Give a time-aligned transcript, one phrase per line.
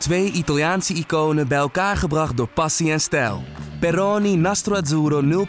[0.00, 3.42] Twee Italiaanse iconen bij elkaar gebracht door passie en stijl.
[3.80, 5.46] Peroni Nastro Azzurro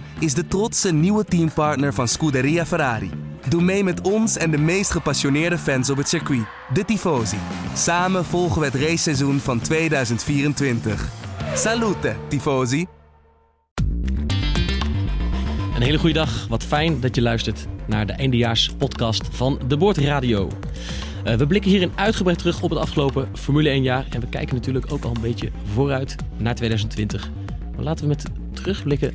[0.00, 3.10] 0.0 is de trotse nieuwe teampartner van Scuderia Ferrari.
[3.48, 7.36] Doe mee met ons en de meest gepassioneerde fans op het circuit, de Tifosi.
[7.74, 11.08] Samen volgen we het raceseizoen van 2024.
[11.54, 12.86] Salute, Tifosi!
[15.74, 16.46] Een hele goede dag.
[16.48, 20.50] Wat fijn dat je luistert naar de eindejaars podcast van De Boord Radio.
[21.26, 24.06] Uh, we blikken hierin uitgebreid terug op het afgelopen Formule 1 jaar.
[24.10, 27.30] En we kijken natuurlijk ook al een beetje vooruit naar 2020.
[27.74, 29.12] Maar laten we met terugblikken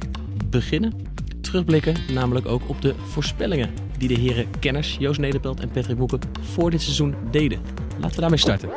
[0.49, 0.93] beginnen.
[1.41, 6.19] Terugblikken namelijk ook op de voorspellingen die de heren kenners Joost Nederpelt en Patrick Boeken
[6.41, 7.59] voor dit seizoen deden.
[7.99, 8.69] Laten we daarmee starten.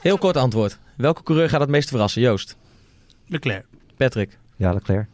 [0.00, 0.78] Heel kort antwoord.
[0.96, 2.56] Welke coureur gaat het meest verrassen, Joost?
[3.26, 3.64] Leclerc.
[3.96, 4.38] Patrick?
[4.56, 5.06] Ja, Leclerc.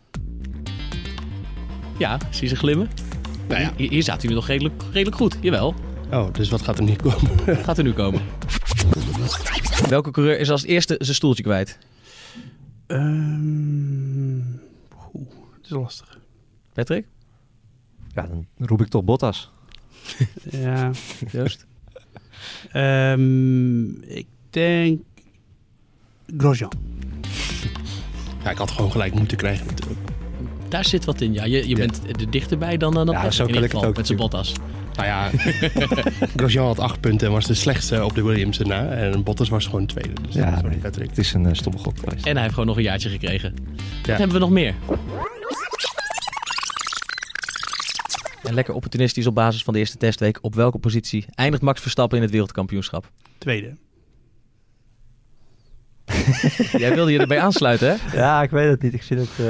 [1.98, 2.88] Ja, zie ze glimmen?
[3.50, 3.72] Nou ja.
[3.77, 5.74] Hier, hier zaten jullie nog redelijk, redelijk goed, jawel.
[6.10, 7.45] Oh, dus wat gaat er nu komen?
[7.46, 8.23] Wat gaat er nu komen?
[9.88, 11.78] Welke coureur is als eerste zijn stoeltje kwijt?
[12.87, 14.60] Um,
[15.15, 16.18] oeh, het is lastig.
[16.73, 17.06] Patrick?
[18.15, 19.51] Ja, dan roep ik toch Bottas.
[20.51, 20.90] ja.
[21.30, 21.66] Joost?
[22.73, 25.01] Um, ik denk
[26.37, 26.73] Grosjean.
[28.45, 30.20] Ja, ik had gewoon gelijk moeten krijgen natuurlijk.
[30.71, 31.45] Daar zit wat in, ja.
[31.45, 34.18] Je, je bent er dichterbij dan, dan ja, zo kan ik het ook met zijn
[34.18, 34.52] Bottas.
[34.95, 35.30] Nou ja,
[36.37, 38.88] Grosjean had acht punten en was de slechtste op de Williams erna.
[38.88, 40.12] En Bottas was gewoon tweede.
[40.23, 42.27] Dus ja, nee, het is een uh, stomme gok geweest.
[42.27, 43.54] En hij heeft gewoon nog een jaartje gekregen.
[44.07, 44.74] Wat hebben we nog meer?
[48.43, 50.38] En lekker opportunistisch op basis van de eerste testweek.
[50.43, 53.10] Op welke positie eindigt Max Verstappen in het wereldkampioenschap?
[53.38, 53.77] Tweede.
[56.79, 58.18] Jij wilde je erbij aansluiten, hè?
[58.18, 58.95] Ja, ik weet het niet.
[58.95, 59.29] Ik zie het.
[59.40, 59.46] Uh,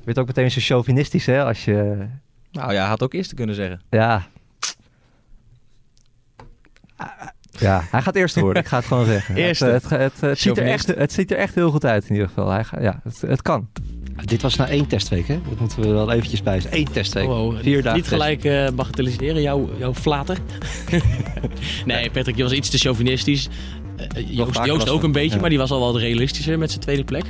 [0.00, 1.44] je bent ook meteen zo chauvinistisch, hè?
[1.44, 2.06] Als je.
[2.52, 3.80] Nou ja, had ook eerst te kunnen zeggen.
[3.90, 4.26] Ja.
[7.50, 8.62] Ja, hij gaat eerst worden.
[8.62, 9.36] ik ga het gewoon zeggen.
[9.46, 9.64] Eerste.
[9.64, 12.12] Het, het, het, het ziet er echt, het ziet er echt heel goed uit in
[12.12, 12.50] ieder geval.
[12.50, 13.68] Hij gaat, ja, het, het kan.
[14.24, 15.40] Dit was na één testweek, hè?
[15.48, 16.76] Dat moeten we wel eventjes bij zijn.
[16.76, 17.26] Eén testweek.
[17.26, 20.38] Wow, Vier dagen niet gelijk uh, bagatelliseren, jouw, jouw flater.
[21.86, 23.48] nee, Patrick, je was iets te chauvinistisch.
[24.16, 25.40] Uh, Joost, Joost ook een beetje, ja.
[25.40, 27.24] maar die was al wel realistischer met zijn tweede plek.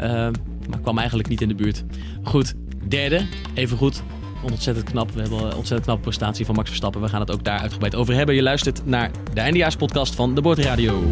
[0.00, 0.28] Uh,
[0.68, 1.84] maar kwam eigenlijk niet in de buurt.
[2.22, 2.54] Goed,
[2.88, 4.02] derde, even goed.
[4.42, 5.10] Ontzettend knap.
[5.10, 7.00] We hebben een ontzettend knappe prestatie van Max Verstappen.
[7.00, 8.34] We gaan het ook daar uitgebreid over hebben.
[8.34, 11.10] Je luistert naar de eindejaarspodcast van de Bordradio.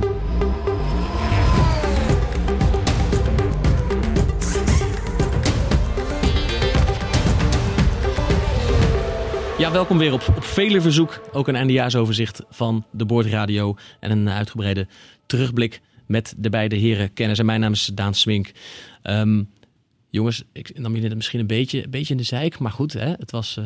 [9.59, 11.20] Ja, welkom weer op, op vele verzoek.
[11.32, 13.76] Ook een eindejaarsoverzicht van de Boordradio.
[14.00, 14.86] En een uitgebreide
[15.26, 17.39] terugblik met de beide heren kenners.
[17.39, 18.53] En mijn naam is Daan Swink.
[19.03, 19.49] Um,
[20.11, 22.59] jongens, ik nam jullie misschien een beetje, een beetje in de zeik.
[22.59, 23.65] Maar goed, hè, het, was, uh,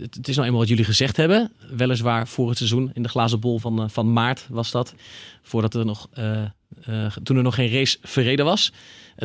[0.00, 1.52] het, is nou eenmaal wat jullie gezegd hebben.
[1.76, 4.94] Weliswaar voor het seizoen in de glazen bol van, uh, van maart was dat.
[5.42, 8.72] Voordat er nog, uh, toen er nog geen race verreden was.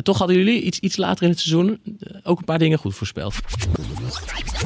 [0.02, 1.80] Toch hadden jullie iets, iets later in het seizoen
[2.22, 3.34] ook een paar dingen goed voorspeld.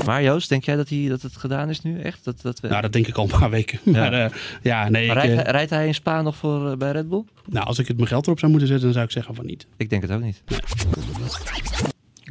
[0.04, 2.24] Maar Joost, denk jij dat, hij, dat het gedaan is nu echt?
[2.24, 2.68] Dat, dat we...
[2.68, 3.78] Nou, dat denk ik al een paar weken.
[3.82, 3.90] Ja.
[3.92, 4.30] Maar, uh,
[4.62, 7.08] ja, nee, maar ik, rijdt, uh, rijdt, hij in Spa nog voor, uh, bij Red
[7.08, 7.24] Bull?
[7.46, 9.46] Nou, als ik het mijn geld erop zou moeten zetten, dan zou ik zeggen van
[9.46, 9.66] niet.
[9.76, 10.42] Ik denk het ook niet.
[10.46, 10.60] Nee.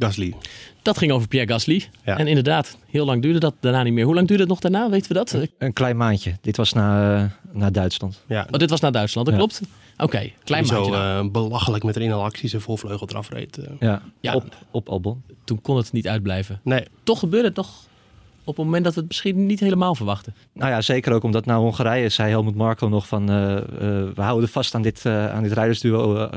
[0.00, 0.34] Gasly.
[0.82, 1.88] Dat ging over Pierre Gasly.
[2.04, 2.18] Ja.
[2.18, 4.04] En inderdaad, heel lang duurde dat daarna niet meer.
[4.04, 4.90] Hoe lang duurde het nog daarna?
[4.90, 5.32] Weten we dat?
[5.32, 6.36] Een, een klein maandje.
[6.40, 8.22] Dit was naar, naar Duitsland.
[8.26, 8.46] Ja.
[8.50, 9.42] Oh, dit was naar Duitsland, dat ja.
[9.42, 9.60] klopt.
[9.94, 11.24] Oké, okay, klein zo, maandje.
[11.24, 13.58] Uh, belachelijk met een inhaalactie actie zijn voorvleugel eraf reed.
[13.58, 13.64] Uh.
[13.80, 15.22] Ja, ja, op, op Albon.
[15.44, 16.60] Toen kon het niet uitblijven.
[16.64, 16.84] Nee.
[17.02, 17.68] Toch gebeurde het toch
[18.44, 20.34] op het moment dat we het misschien niet helemaal verwachten.
[20.52, 23.30] Nou ja, zeker ook omdat nou Hongarije zei Helmut Marko nog van...
[23.30, 23.60] Uh, uh,
[24.14, 26.30] we houden vast aan dit, uh, aan dit rijdersduo.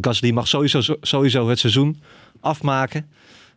[0.00, 2.00] Gasly mag sowieso, sowieso het seizoen
[2.40, 3.10] afmaken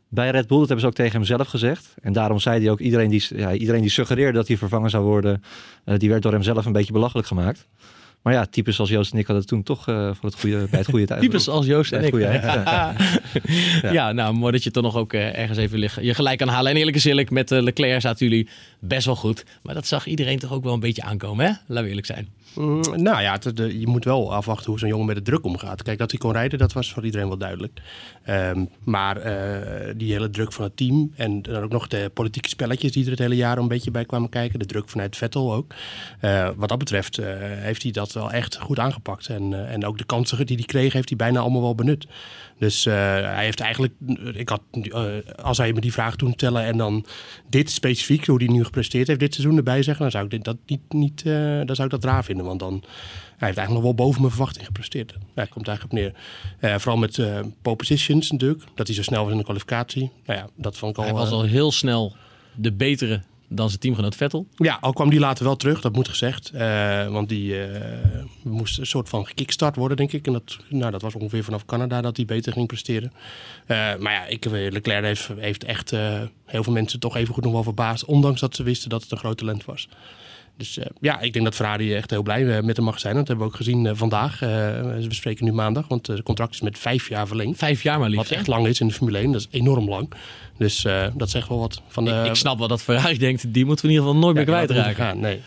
[0.09, 0.57] bij Red Bull.
[0.57, 1.93] Dat hebben ze ook tegen hem zelf gezegd.
[2.01, 5.03] En daarom zei hij ook, iedereen die, ja, iedereen die suggereerde dat hij vervangen zou
[5.03, 5.43] worden...
[5.97, 7.67] die werd door hem zelf een beetje belachelijk gemaakt.
[8.23, 10.67] Maar ja, types als Joost en ik hadden het toen toch uh, voor het goede,
[10.69, 11.21] bij het goede tijd.
[11.21, 12.09] types als Joost en ik.
[12.09, 12.63] Goede, ja.
[13.81, 13.91] ja.
[13.91, 16.03] ja, nou mooi dat je toch nog ook uh, ergens even liggen.
[16.03, 16.71] je gelijk kan halen.
[16.71, 18.49] En eerlijk is eerlijk, met uh, Leclerc zaten jullie
[18.79, 19.45] best wel goed.
[19.61, 21.51] Maar dat zag iedereen toch ook wel een beetje aankomen, hè?
[21.67, 22.27] Laten we eerlijk zijn.
[22.55, 25.45] Mm, nou ja, het, de, je moet wel afwachten hoe zo'n jongen met de druk
[25.45, 25.83] omgaat.
[25.83, 27.81] Kijk, dat hij kon rijden, dat was voor iedereen wel duidelijk.
[28.29, 29.15] Um, maar
[29.97, 33.09] die hele druk van het team en dan ook nog de politieke spelletjes die er
[33.09, 34.59] het hele jaar een beetje bij kwamen kijken.
[34.59, 35.73] De druk vanuit Vettel ook.
[36.55, 37.19] wat dat betreft
[37.59, 39.27] heeft hij dat wel echt goed aangepakt.
[39.27, 42.07] En, en ook de kansen die hij kreeg, heeft hij bijna allemaal wel benut.
[42.57, 43.93] Dus hij heeft eigenlijk,
[44.33, 44.61] ik had,
[45.41, 47.05] als hij me die vraag toen stellen en dan
[47.49, 50.57] dit specifiek, hoe hij nu gepresteerd heeft dit seizoen erbij zeggen, dan zou ik dat
[50.65, 51.23] niet, niet
[51.65, 52.45] dan zou ik dat raar vinden.
[52.45, 52.83] Want dan,
[53.37, 55.13] hij heeft eigenlijk nog wel boven mijn verwachting gepresteerd.
[55.35, 56.13] Ja, komt eigenlijk op
[56.59, 56.79] neer.
[56.79, 57.21] vooral met
[57.61, 60.11] pole positions natuurlijk, dat hij zo snel was in de kwalificatie.
[60.25, 61.03] Nou ja, dat vond ik al.
[61.03, 62.15] Hij was al heel snel
[62.55, 63.21] de betere
[63.55, 64.47] dan zijn teamgenoot Vettel.
[64.55, 66.49] Ja, al kwam die later wel terug, dat moet gezegd.
[66.49, 70.27] Eh, want die eh, moest een soort van gekickstart worden, denk ik.
[70.27, 73.13] En dat, nou, dat was ongeveer vanaf Canada dat hij beter ging presteren.
[73.65, 75.91] Eh, maar ja, ik, Leclerc heeft, heeft echt
[76.45, 78.05] heel veel mensen toch even goed nog wel verbaasd.
[78.05, 79.87] Ondanks dat ze wisten dat het een groot talent was.
[80.57, 83.15] Dus uh, ja, ik denk dat Ferrari echt heel blij met hem mag zijn.
[83.15, 84.41] Dat hebben we ook gezien uh, vandaag.
[84.41, 87.57] Uh, we spreken nu maandag, want het contract is met vijf jaar verlengd.
[87.57, 88.29] Vijf jaar maar liefst.
[88.29, 89.31] Wat echt lang is in de Formule 1.
[89.31, 90.11] Dat is enorm lang.
[90.57, 91.81] Dus dat zegt wel wat.
[91.87, 94.25] Van de, ik, ik, snap wel dat Ferrari denkt, die moeten we in ieder geval
[94.25, 94.95] nooit meer kwijtraken.
[94.95, 95.41] Gaan, nee.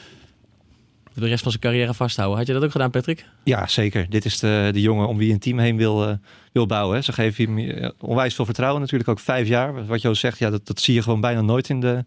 [1.14, 2.38] De rest van zijn carrière vasthouden.
[2.38, 3.26] Had je dat ook gedaan, Patrick?
[3.44, 4.06] Ja, zeker.
[4.08, 6.18] Dit is de, de jongen om wie een team heen wil,
[6.52, 6.96] wil bouwen.
[6.96, 7.02] Hè.
[7.02, 8.80] Ze geven hem onwijs veel vertrouwen.
[8.80, 9.86] Natuurlijk ook vijf jaar.
[9.86, 12.04] Wat Joost zegt, ja, dat, dat zie je gewoon bijna nooit in de,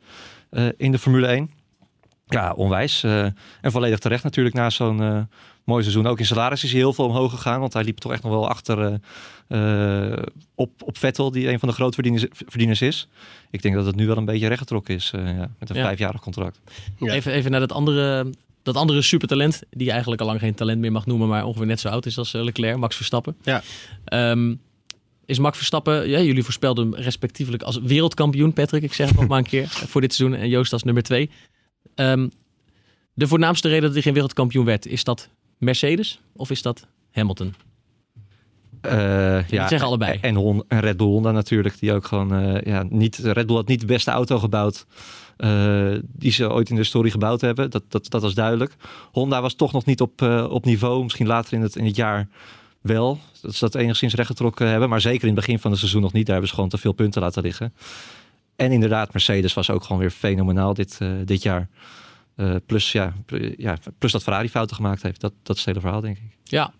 [0.78, 1.50] in de Formule 1.
[2.30, 3.04] Ja, onwijs.
[3.04, 3.24] Uh,
[3.62, 5.20] en volledig terecht natuurlijk na zo'n uh,
[5.64, 6.08] mooi seizoen.
[6.08, 7.60] Ook in salaris is hij heel veel omhoog gegaan.
[7.60, 9.00] Want hij liep toch echt nog wel achter
[9.48, 10.24] uh,
[10.56, 13.08] op, op Vettel, die een van de grootverdieners verdieners is.
[13.50, 15.84] Ik denk dat het nu wel een beetje rechtgetrokken is ja, met een ja.
[15.84, 16.60] vijfjarig contract.
[16.98, 17.14] Ja.
[17.14, 18.34] Even, even naar dat andere,
[18.64, 21.68] dat andere supertalent, die je eigenlijk al lang geen talent meer mag noemen, maar ongeveer
[21.68, 23.38] net zo oud is als Leclerc, Max Verstappen.
[23.44, 23.64] Ja.
[24.32, 24.60] Um,
[25.30, 28.84] is Max Verstappen, ja, jullie voorspelden hem respectievelijk als wereldkampioen, Patrick.
[28.84, 30.40] Ik zeg het nog maar een keer voor dit seizoen.
[30.40, 31.30] En Joost als nummer twee.
[32.00, 32.32] Um,
[33.14, 37.54] de voornaamste reden dat hij geen wereldkampioen werd, is dat Mercedes of is dat Hamilton?
[38.86, 40.18] Uh, ja, zeggen allebei.
[40.22, 43.18] En, Hon, en Red Bull Honda natuurlijk, die ook gewoon uh, ja, niet.
[43.18, 44.86] Red Bull had niet de beste auto gebouwd.
[45.38, 47.70] Uh, die ze ooit in de story gebouwd hebben.
[47.70, 48.76] Dat, dat, dat was duidelijk.
[49.12, 51.04] Honda was toch nog niet op, op niveau.
[51.04, 52.28] Misschien later in het, in het jaar
[52.82, 53.20] wel.
[53.42, 54.90] Dat ze dat enigszins rechtgetrokken hebben.
[54.90, 56.24] Maar zeker in het begin van het seizoen nog niet.
[56.24, 57.74] Daar hebben ze gewoon te veel punten laten liggen.
[58.60, 61.70] En inderdaad, Mercedes was ook gewoon weer fenomenaal dit, uh, dit jaar.
[62.36, 63.14] Uh, plus, ja,
[63.58, 65.22] ja, plus dat Ferrari fouten gemaakt heeft.
[65.22, 66.38] Dat, dat is het hele verhaal, denk ik.
[66.44, 66.74] Ja,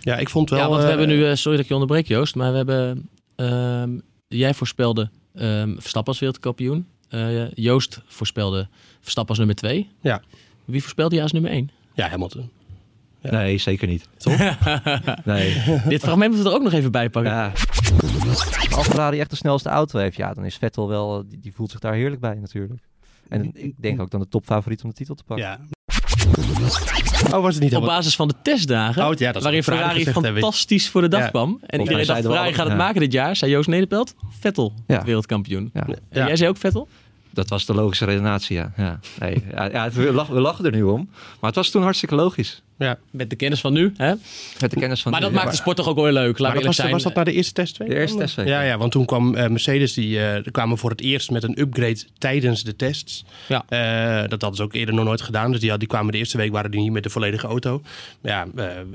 [0.00, 0.58] ja ik vond wel...
[0.58, 1.16] Ja, want we hebben nu...
[1.16, 2.34] Uh, sorry dat ik je onderbreek, Joost.
[2.34, 3.08] Maar we hebben...
[3.36, 6.86] Uh, jij voorspelde um, Verstappen als wereldkampioen.
[7.54, 8.68] Joost voorspelde
[9.00, 9.88] Verstappen als nummer 2.
[10.00, 10.22] Ja.
[10.64, 11.70] Wie voorspelde je als nummer 1?
[11.94, 12.50] Ja, Hamilton.
[13.30, 13.38] Ja.
[13.38, 14.08] Nee, zeker niet.
[14.16, 14.38] Toch?
[15.24, 15.62] nee.
[15.88, 17.32] Dit fragment moeten we er ook nog even bij pakken.
[17.32, 17.52] Ja.
[18.70, 21.70] Als Ferrari echt de snelste auto heeft, ja, dan is Vettel wel, die, die voelt
[21.70, 22.82] zich daar heerlijk bij natuurlijk.
[23.28, 25.46] En ik denk ook dan de topfavoriet om de titel te pakken.
[25.46, 25.58] Ja.
[27.32, 31.00] Oh, was het niet Op basis van de testdagen, oh, ja, waarin Ferrari fantastisch voor
[31.00, 31.28] de dag ja.
[31.28, 31.60] kwam.
[31.66, 32.82] En iedereen dacht, Ferrari gaat het ja.
[32.82, 33.36] maken dit jaar.
[33.36, 35.70] Zei Joost Nederpelt, Vettel, wereldkampioen.
[35.72, 36.88] En jij zei ook Vettel?
[37.30, 38.72] Dat was de logische redenatie, ja.
[38.76, 38.98] ja.
[39.18, 41.08] Nee, ja, we, lachen, we lachen er nu om.
[41.12, 42.62] Maar het was toen hartstikke logisch.
[42.78, 42.98] Ja.
[43.10, 44.14] Met de kennis van nu, hè?
[44.60, 46.64] Met de kennis van maar nu, dat maakt de sport toch ook wel leuk, laat
[46.64, 46.90] was, zijn.
[46.90, 47.88] was dat na de eerste testweek?
[47.88, 48.46] De eerste testweek.
[48.46, 51.60] Ja, ja want toen kwam uh, Mercedes, die uh, kwamen voor het eerst met een
[51.60, 53.24] upgrade tijdens de tests.
[53.48, 53.64] Ja.
[53.68, 55.50] Uh, dat hadden ze ook eerder nog nooit gedaan.
[55.50, 57.82] Dus die, die kwamen de eerste week, waren die niet met de volledige auto.
[58.22, 58.46] Ja,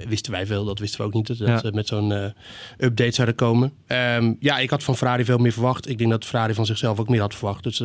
[0.08, 1.60] wisten wij veel, dat wisten we ook niet, dat ja.
[1.60, 2.34] ze met zo'n
[2.78, 3.74] update zouden komen.
[3.88, 5.90] Um, ja, ik had van Ferrari veel meer verwacht.
[5.90, 7.64] Ik denk dat Ferrari van zichzelf ook meer had verwacht.
[7.64, 7.78] Dus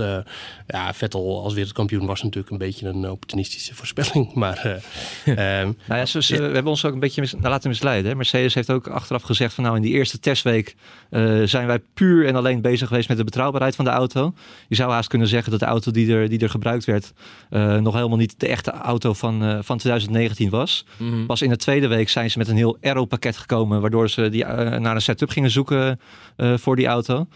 [0.66, 4.34] ja, Vettel als wereldkampioen was natuurlijk een beetje een opportunistische voorspelling.
[4.46, 4.82] Maar,
[5.26, 8.10] um, nou ja, ze, ze, we hebben ons ook een beetje mis, laten misleiden.
[8.10, 8.16] Hè?
[8.16, 10.76] Mercedes heeft ook achteraf gezegd van nou in die eerste testweek
[11.10, 14.34] uh, zijn wij puur en alleen bezig geweest met de betrouwbaarheid van de auto.
[14.68, 17.12] Je zou haast kunnen zeggen dat de auto die er, die er gebruikt werd
[17.50, 20.84] uh, nog helemaal niet de echte auto van, uh, van 2019 was.
[20.96, 21.26] Mm -hmm.
[21.26, 24.44] Pas in de tweede week zijn ze met een heel aero-pakket gekomen waardoor ze die,
[24.44, 26.00] naar een setup gingen zoeken
[26.36, 27.26] voor die auto.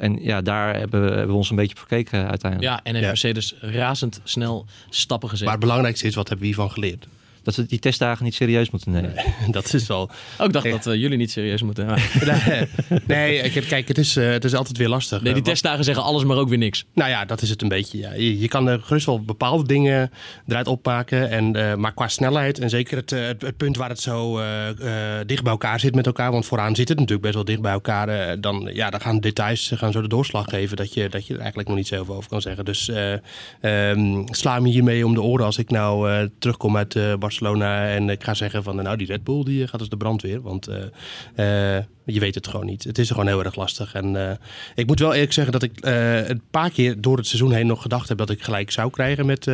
[0.00, 2.72] En ja, daar hebben we, hebben we ons een beetje op gekeken uiteindelijk.
[2.72, 3.10] Ja, en heeft ja.
[3.10, 5.44] Mercedes razendsnel stappen gezet.
[5.44, 7.06] Maar het belangrijkste is, wat hebben we hiervan geleerd?
[7.42, 9.12] Dat we die testdagen niet serieus moeten nemen.
[9.14, 10.00] Nee, dat is wel.
[10.38, 11.86] Ook oh, dacht dat uh, jullie niet serieus moeten.
[13.06, 15.22] nee, nee, kijk, het is, uh, het is altijd weer lastig.
[15.22, 16.84] Nee, die testdagen zeggen alles, maar ook weer niks.
[16.94, 17.98] Nou ja, dat is het een beetje.
[17.98, 18.12] Ja.
[18.12, 20.10] Je, je kan er gerust wel bepaalde dingen
[20.46, 21.30] eruit opmaken.
[21.30, 24.40] En, uh, maar qua snelheid en zeker het, het, het punt waar het zo
[25.26, 26.32] dicht bij elkaar zit met elkaar.
[26.32, 28.40] Want vooraan zit het natuurlijk best wel dicht bij elkaar.
[28.40, 31.38] dan, ja, dan gaan details gaan zo de doorslag geven dat je, dat je er
[31.38, 32.64] eigenlijk nog niet zoveel over kan zeggen.
[32.64, 32.90] Dus
[33.60, 38.24] um, sla me hiermee om de oren als ik nou terugkom uit Barcelona en ik
[38.24, 40.42] ga zeggen van nou die Red Bull die gaat als de brandweer.
[40.42, 40.76] Want uh,
[41.36, 42.84] uh, je weet het gewoon niet.
[42.84, 43.94] Het is gewoon heel erg lastig.
[43.94, 44.30] En uh,
[44.74, 47.82] ik moet wel eerlijk zeggen dat ik een paar keer door het seizoen heen nog
[47.82, 49.46] gedacht heb dat ik gelijk zou krijgen met,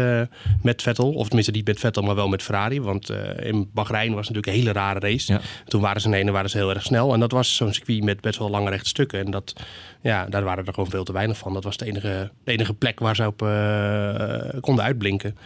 [0.62, 1.12] met Vettel.
[1.12, 2.80] Of tenminste niet met Vettel, maar wel met Ferrari.
[2.80, 3.10] Want
[3.42, 5.32] in Bahrein was natuurlijk een hele rare race.
[5.32, 5.40] Ja.
[5.64, 7.12] Toen waren ze in waren ze heel erg snel.
[7.12, 9.24] En dat was zo'n circuit met best wel lange rechte stukken.
[9.24, 9.52] En dat,
[10.00, 11.52] ja, daar waren er gewoon veel te weinig van.
[11.52, 13.38] Dat was de enige, de enige plek waar ze op
[14.60, 15.36] konden uitblinken.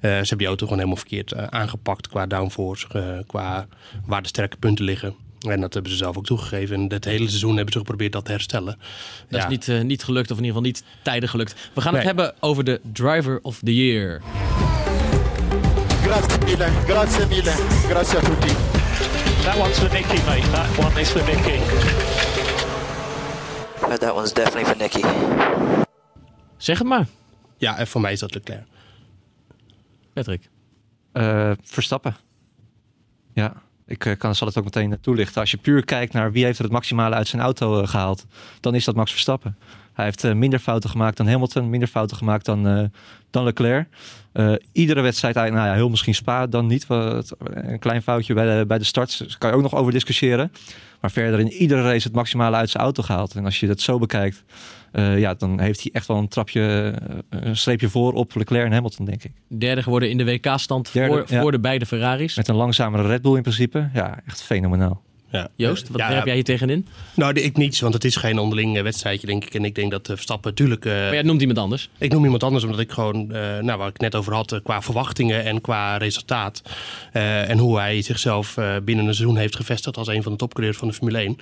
[0.00, 3.66] ze hebben die auto gewoon helemaal verkeerd aangepakt qua downforce, qua
[4.06, 5.14] waar de sterke punten liggen.
[5.48, 6.76] En dat hebben ze zelf ook toegegeven.
[6.76, 8.78] En het hele seizoen hebben ze geprobeerd dat te herstellen.
[9.28, 9.44] Dat ja.
[9.44, 11.54] is niet, uh, niet gelukt, of in ieder geval niet tijdig gelukt.
[11.74, 12.00] We gaan nee.
[12.00, 14.20] het hebben over de Driver of the Year.
[16.02, 17.50] Grazie mille, grazie mille,
[17.88, 18.54] grazie a tutti.
[19.42, 20.50] That one's for Nicky, mate.
[20.50, 21.58] That one is for Nicky.
[23.88, 25.02] But that one's definitely for Nicky.
[26.56, 27.06] Zeg het maar.
[27.56, 28.64] Ja, en voor mij is dat Leclerc.
[30.12, 30.50] Patrick.
[31.12, 32.16] Eh, Verstappen.
[33.32, 35.40] Ja, ik eh, kan, zal het ook meteen toelichten.
[35.40, 38.26] Als je puur kijkt naar wie heeft er het maximale uit zijn auto eh, gehaald,
[38.60, 39.56] dan is dat Max Verstappen.
[40.00, 42.84] Hij heeft eh, minder fouten gemaakt dan Hamilton, minder fouten gemaakt dan, eh,
[43.30, 43.88] dan Leclerc.
[44.32, 46.86] Eh, iedere wedstrijd, eigenlijk, nou ja, heel misschien Spa, dan niet.
[46.86, 49.92] Wat- Een klein foutje bij de, bij de start, daar kan je ook nog over
[49.92, 50.52] discussiëren.
[51.00, 53.34] Maar verder in iedere race het maximale uit zijn auto gehaald.
[53.34, 54.44] En als je dat zo bekijkt,
[54.92, 56.94] ja, dan heeft hij echt wel een trapje,
[57.28, 59.32] een streepje voor op Leclerc en Hamilton, denk ik.
[59.48, 61.40] Derde geworden in de WK-stand voor, ja.
[61.40, 62.36] voor de beide Ferraris.
[62.36, 63.88] Met een langzamere Red Bull in principe.
[63.94, 65.02] Ja, echt fenomenaal.
[65.30, 65.48] Ja.
[65.56, 66.86] Joost, wat Ja, heb jij hier tegenin?
[67.14, 69.54] Nou, ik niets, want het is geen onderling eh, wedstrijdje, denk ik.
[69.54, 70.84] En ik denk dat eh, Verstappen natuurlijk...
[70.84, 71.88] eh, Maar jij noemt iemand anders.
[71.98, 74.60] Ik noem iemand anders omdat ik gewoon, eh, nou, waar ik het net over had,
[74.62, 76.62] qua verwachtingen en qua resultaat.
[77.12, 80.38] eh, en hoe hij zichzelf eh, binnen een seizoen heeft gevestigd als een van de
[80.38, 81.36] topcoureurs van de Formule 1.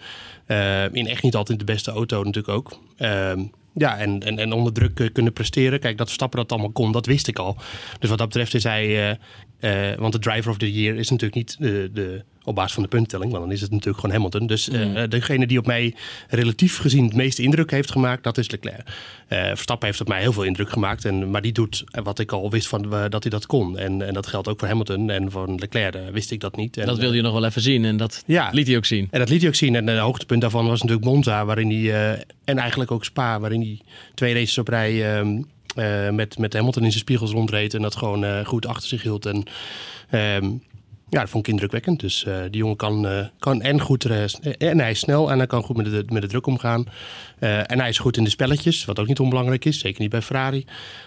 [0.46, 2.78] Eh, in echt niet altijd de beste auto natuurlijk ook.
[2.96, 3.42] Ehm,
[3.74, 5.80] ja, en, en, en onder druk kunnen presteren.
[5.80, 7.56] Kijk, dat Verstappen dat allemaal kon, dat wist ik al.
[7.98, 9.10] Dus wat dat betreft is hij...
[9.60, 12.72] eh, eh, want de driver of the year is natuurlijk niet de, de, op basis
[12.74, 13.30] van de punttelling.
[13.30, 14.46] Want dan is het natuurlijk gewoon Hamilton.
[14.46, 15.08] Dus Mm.
[15.08, 15.94] degene die op mij
[16.28, 18.82] relatief gezien het meeste indruk heeft gemaakt, dat is Leclerc.
[19.28, 21.04] Eh, Verstappen heeft op mij heel veel indruk gemaakt.
[21.04, 23.78] En, maar die doet wat ik al wist van, eh, dat hij dat kon.
[23.78, 25.10] En, en dat geldt ook voor Hamilton.
[25.10, 26.76] En voor Leclerc wist ik dat niet.
[26.76, 28.48] En, Dat wilde je nog wel even zien en dat Ja.
[28.52, 29.08] liet hij ook zien.
[29.10, 29.74] en dat liet hij ook zien.
[29.74, 33.80] En het hoogtepunt daarvan was natuurlijk Monza, waarin hij, en eigenlijk ook Spa, waarin hij
[34.14, 35.42] twee races op rij ehm,
[35.74, 37.74] eh, met, met Hamilton in zijn spiegels rondreed.
[37.74, 39.26] En dat gewoon goed achter zich hield.
[39.26, 39.42] En
[40.10, 40.50] ehm,
[41.10, 42.00] ja, dat vond ik indrukwekkend.
[42.00, 44.22] Dus eh, die jongen kan, eh, kan en goed, eh,
[44.58, 46.86] en hij is snel en hij kan goed met de, met de druk omgaan.
[47.38, 49.78] En hij is goed in de spelletjes, wat ook niet onbelangrijk is.
[49.78, 50.64] Zeker niet bij Ferrari.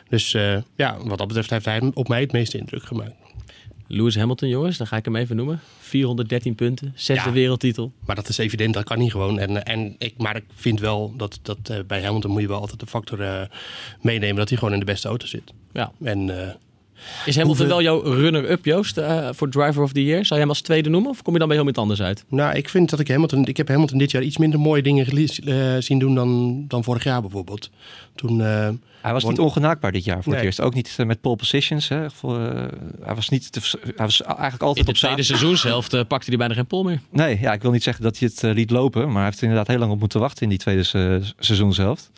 [0.10, 0.32] Dus
[0.76, 3.12] ja, wat dat betreft heeft hij op mij het meeste indruk gemaakt.
[3.88, 5.60] Lewis Hamilton, jongens, dan ga ik hem even noemen.
[5.80, 7.34] 413 punten, zesde Ja.
[7.34, 7.92] wereldtitel.
[8.06, 9.40] Maar dat is evident, dat kan niet gewoon.
[9.40, 12.80] En, en ik, maar ik vind wel dat, dat bij Hamilton moet je wel altijd
[12.80, 13.48] de factor
[14.02, 15.54] meenemen dat hij gewoon in de beste auto zit.
[15.74, 15.92] Ja.
[16.04, 16.30] En
[17.26, 20.26] Is Hamilton Hoeveel- wel jouw runner-up, Joost, eh, voor Driver of the Year?
[20.26, 22.24] Zou je hem als tweede noemen of kom je dan bij heel iets anders uit?
[22.28, 25.06] nou, ik vind dat ik Hamilton, ik heb Hamilton dit jaar iets minder mooie dingen
[25.46, 27.70] eh, zien doen dan, dan vorig jaar bijvoorbeeld.
[28.16, 28.70] Toen, eh,
[29.02, 30.62] Hij was niet ongenaakbaar dit jaar voor het eerst.
[30.62, 31.88] Ook niet met pole positions.
[31.88, 32.10] Hè.
[32.10, 32.40] Voor,
[33.02, 33.52] hij was niet.
[33.52, 35.26] te- hij was eigenlijk In altijd de op tweede zaterdag.
[35.26, 37.00] seizoenshelft eh, pakte hij bijna geen pol meer.
[37.12, 39.44] Nee, ja, ik wil niet zeggen dat hij het liet lopen, maar hij heeft er
[39.44, 42.10] inderdaad heel lang op moeten wachten in die tweede se- seizoenshelft.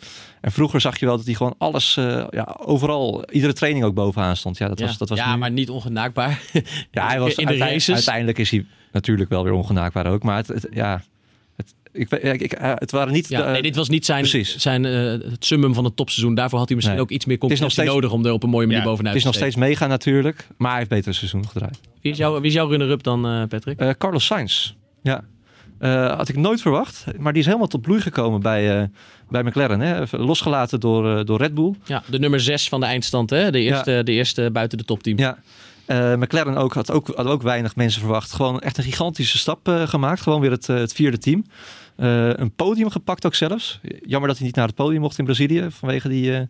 [0.44, 3.94] En vroeger zag je wel dat hij gewoon alles, eh, ja, overal, iedere training ook
[3.94, 4.58] bovenaan stond.
[4.58, 6.40] Ja, dat ja, was, dat was ja nu- maar niet ongenaakbaar.
[6.90, 7.94] ja, hij was in de uiteindelijk- races.
[7.94, 11.02] Uiteindelijk is hij natuurlijk wel weer ongenaakbaar ook, maar het, het- ja,
[11.56, 12.10] het, ik,
[12.40, 13.28] ik, eh, het waren niet.
[13.28, 14.56] Ja, de- nee, dit was niet zijn, precies.
[14.56, 14.92] zijn eh,
[15.30, 16.34] het summum van het topseizoen.
[16.34, 17.06] Daarvoor had hij misschien Nee.
[17.06, 19.24] ook iets meer concurrentie steeds- nodig om er op een mooie manier Ja, bovenuit het
[19.24, 21.80] is te nog steeds mega natuurlijk, maar hij heeft beter seizoen gedraaid.
[22.00, 23.94] Wie is, jouw, wie is jouw runner-up dan, Patrick?
[23.98, 24.72] Carlos Sainz.
[25.02, 25.24] Ja.
[25.78, 27.04] Eh, had ik nooit verwacht.
[27.18, 28.88] Maar die is helemaal tot bloei gekomen bij, eh,
[29.28, 29.80] bij McLaren.
[29.80, 30.02] Hè?
[30.10, 31.74] Losgelaten door, eh, door Red Bull.
[31.84, 33.50] Ja, de nummer 6 van de eindstand, hè?
[33.50, 35.18] De eerste, de eerste buiten de topteam.
[35.18, 35.38] Ja.
[36.16, 38.32] McLaren ook, had ook, had ook weinig mensen verwacht.
[38.32, 40.20] Gewoon echt een gigantische stap gemaakt.
[40.20, 41.44] Gewoon weer het, het vierde team.
[41.96, 43.80] Een podium gepakt ook zelfs.
[44.06, 45.66] Jammer dat hij niet naar het podium mocht in Brazilië.
[45.70, 46.48] Vanwege die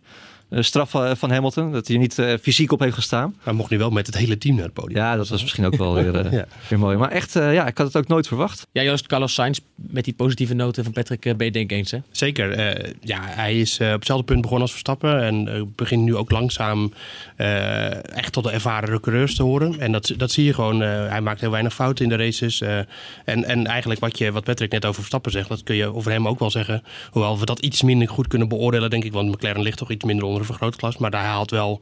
[0.63, 1.71] straf eh, van Hamilton.
[1.71, 3.35] Dat hij er niet eh, fysiek op heeft gestaan.
[3.43, 4.97] hij mocht nu wel met het hele team naar het podium.
[4.97, 6.45] Ja, dat was misschien ook wel weer, eh, Ja.
[6.69, 6.97] weer mooi.
[6.97, 8.67] Maar echt, eh, ja, ik had het ook nooit verwacht.
[8.71, 11.77] Ja, Joost, Carlos Sainz, met die positieve noten van Patrick, eh, ben je denk ik
[11.77, 11.97] eens, hè?
[12.11, 12.51] Zeker.
[12.51, 15.23] eh, ja, hij is eh, op hetzelfde punt begonnen als Verstappen.
[15.23, 16.93] En eh, begint nu ook langzaam
[17.35, 19.79] eh, echt tot de ervaren coureurs te horen.
[19.79, 20.81] En dat, dat zie je gewoon.
[20.83, 22.61] eh, hij maakt heel weinig fouten in de races.
[22.61, 22.77] eh,
[23.25, 26.11] en, en eigenlijk wat, je, wat Patrick net over Verstappen zegt, dat kun je over
[26.11, 26.83] hem ook wel zeggen.
[27.11, 29.13] Hoewel we dat iets minder goed kunnen beoordelen, denk ik.
[29.13, 30.97] Want McLaren ligt toch iets minder onder een vergrootglas.
[30.97, 31.81] Maar hij haalt wel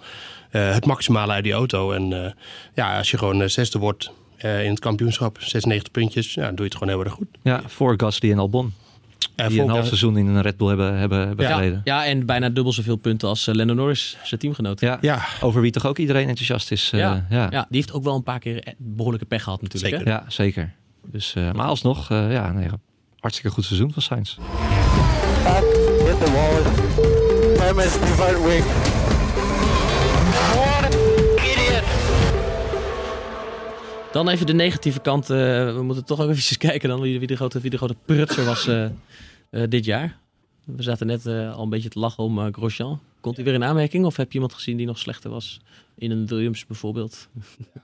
[0.52, 1.92] eh, het maximale uit die auto.
[1.92, 2.32] En eh,
[2.74, 6.56] ja, als je gewoon eh, zesde wordt eh, in het kampioenschap, 96 puntjes, ja, dan
[6.56, 7.28] doe je het gewoon heel erg goed.
[7.44, 8.74] Ja, voor Gasly en Albon.
[9.36, 11.82] Die een half seizoen in een Red Bull hebben, hebben, hebben Ja, gereden.
[11.84, 14.80] ja, en bijna dubbel zoveel punten als uh, Lando Norris, zijn teamgenoot.
[14.80, 16.90] Ja, Ja, over wie toch ook iedereen enthousiast is.
[16.94, 17.26] eh, Ja.
[17.30, 17.48] ja.
[17.52, 19.94] Ja, die heeft ook wel een paar keer eh, behoorlijke pech gehad natuurlijk.
[19.96, 20.08] Zeker.
[20.12, 20.18] Hè?
[20.20, 20.74] Ja, zeker.
[21.06, 22.68] Dus, eh, maar alsnog, eh, ja, nee,
[23.20, 24.36] hartstikke goed seizoen van Sainz.
[26.06, 27.03] Hit the wall.
[27.74, 28.64] MS divert wing.
[30.54, 30.92] What an
[31.36, 31.84] idiot!
[34.12, 35.30] Dan even de negatieve kant.
[35.30, 35.38] eh,
[35.76, 38.46] we moeten toch ook even kijken dan wie, wie, de, grote, wie de grote prutser
[38.46, 38.92] was eh, eh,
[39.70, 40.18] dit jaar.
[40.64, 43.00] We zaten net eh, al een beetje te lachen om Grosjean.
[43.22, 45.62] Komt hij weer in aanmerking of heb je iemand gezien die nog slechter was?
[45.96, 47.30] In een Williams bijvoorbeeld.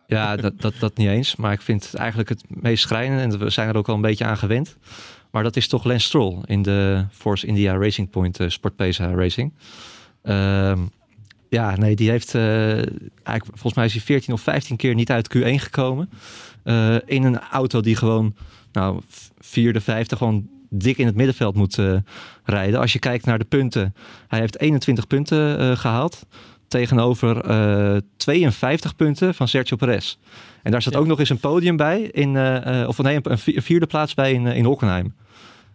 [0.07, 1.35] Ja, dat, dat, dat niet eens.
[1.35, 3.23] Maar ik vind het eigenlijk het meest schrijnende.
[3.23, 4.77] En we zijn er ook al een beetje aan gewend.
[5.31, 9.11] Maar dat is toch Lance Stroll in de Force India Racing Point uh, Sport Pesa
[9.11, 9.53] Racing.
[10.21, 10.79] Ehm,
[11.49, 15.11] ja, nee, die heeft eh, eigenlijk, volgens mij is hij 14 of 15 keer niet
[15.11, 16.09] uit Q1 gekomen.
[16.63, 18.35] Eh, in een auto die gewoon,
[18.71, 19.01] nou,
[19.39, 21.77] vierde, vijfde, gewoon dik in het middenveld moet
[22.43, 22.79] rijden.
[22.79, 23.95] Als je kijkt naar de punten,
[24.27, 26.25] hij heeft 21 punten gehaald.
[26.69, 30.17] Tegenover eh, 52 punten van Sergio Perez.
[30.63, 30.99] En daar zat Ja.
[30.99, 33.85] ook nog eens een podium bij, in, eh, eh, of nee, een vi- een vierde
[33.85, 35.13] plaats bij in, in Hockenheim.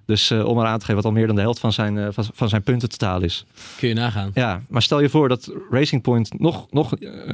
[0.07, 2.49] Dus om eraan te geven wat al meer dan de helft van zijn, van, van
[2.49, 3.45] zijn punten totaal is.
[3.79, 4.31] Kun je nagaan.
[4.35, 6.93] Ja, maar stel je voor dat Racing Point nog, nog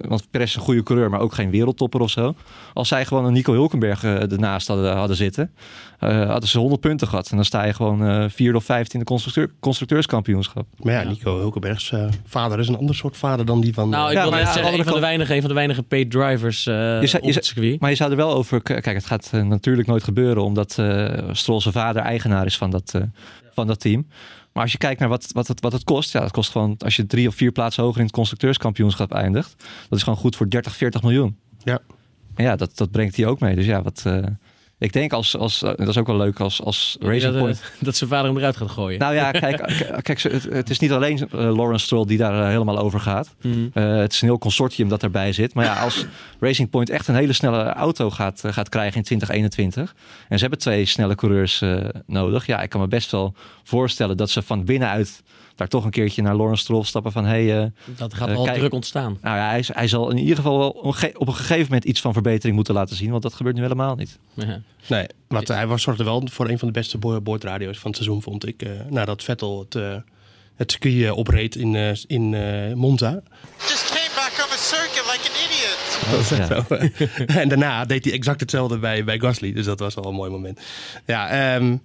[0.08, 2.34] want Perez is een goede coureur, maar ook geen wereldtopper of zo.
[2.74, 5.52] Als zij gewoon een Nico Hulkenberg ernaast hadden, hadden zitten,
[6.08, 7.30] hadden ze 100 punten gehad.
[7.30, 10.66] En dan sta je gewoon eh vierde of vijfde in de constructeur, constructeurskampioenschap.
[10.76, 11.08] Maar ja, Ja.
[11.08, 13.88] Nico Hulkenbergs eh, vader is een ander soort vader dan die van...
[13.88, 15.54] Nou, ik eh, wil maar net ja, zeggen, een van, de weinige, een van de
[15.54, 17.80] weinige paid drivers eh Je zei- je op het zei- circuit.
[17.80, 18.62] Maar je zou er wel over...
[18.62, 20.42] Kijk, het gaat eh, natuurlijk nooit gebeuren...
[20.44, 23.02] omdat eh Stroll zijn vader eigenaar is van dat, eh,
[23.54, 24.06] van dat team.
[24.52, 26.12] Maar als je kijkt naar wat, wat, het, wat het kost...
[26.12, 26.74] Ja, het kost gewoon...
[26.78, 29.54] Als je drie of vier plaatsen hoger in het constructeurskampioenschap eindigt...
[29.88, 31.36] dat is gewoon goed voor 30, 40 miljoen.
[31.64, 31.78] Ja.
[32.34, 33.54] En ja, dat, dat brengt hij ook mee.
[33.54, 34.02] Dus ja, wat...
[34.06, 34.16] eh,
[34.80, 35.36] ik denk als...
[35.36, 37.62] als eh, dat is ook wel leuk als, als Racing dat, eh, Point...
[37.80, 38.98] dat zijn vader hem eruit gaat gooien.
[38.98, 42.18] Nou ja, kijk, k- kijk ze- het, het is niet alleen eh, Lawrence Stroll die
[42.18, 43.34] daar eh, helemaal over gaat.
[43.42, 43.58] Mhm.
[43.72, 45.54] Eh, het is een heel consortium dat erbij zit.
[45.54, 46.06] Maar ja, als
[46.40, 49.94] Racing Point echt een hele snelle auto gaat, eh, gaat krijgen in 2021.
[50.28, 52.46] En ze hebben twee snelle coureurs eh, nodig.
[52.46, 53.34] Ja, ik kan me best wel
[53.64, 55.22] voorstellen dat ze van binnenuit
[55.60, 57.24] daar toch een keertje naar Lawrence Stroll stappen van...
[57.24, 59.18] Hey, eh, dat gaat eh, wel kijk- druk ontstaan.
[59.22, 60.70] nou ja, hij, hij zal in ieder geval wel
[61.14, 63.10] op een gegeven moment iets van verbetering moeten laten zien.
[63.10, 64.18] Want dat gebeurt nu helemaal niet.
[64.34, 64.60] Ja.
[64.86, 68.00] Nee, want hij was zorgde wel voor een van de beste bo- boordradio's van het
[68.00, 68.62] seizoen, vond ik.
[68.62, 69.96] eh, nadat Vettel het, eh,
[70.56, 73.22] het circuit opreed in, eh, in eh, Monza.
[73.58, 76.68] Just came back on circuit like an idiot.
[76.68, 77.24] Ja.
[77.26, 77.34] Zo.
[77.40, 79.52] en daarna deed hij exact hetzelfde bij, bij Gasly.
[79.52, 80.60] Dus dat was wel een mooi moment.
[81.06, 81.78] Ja, ehm, eh,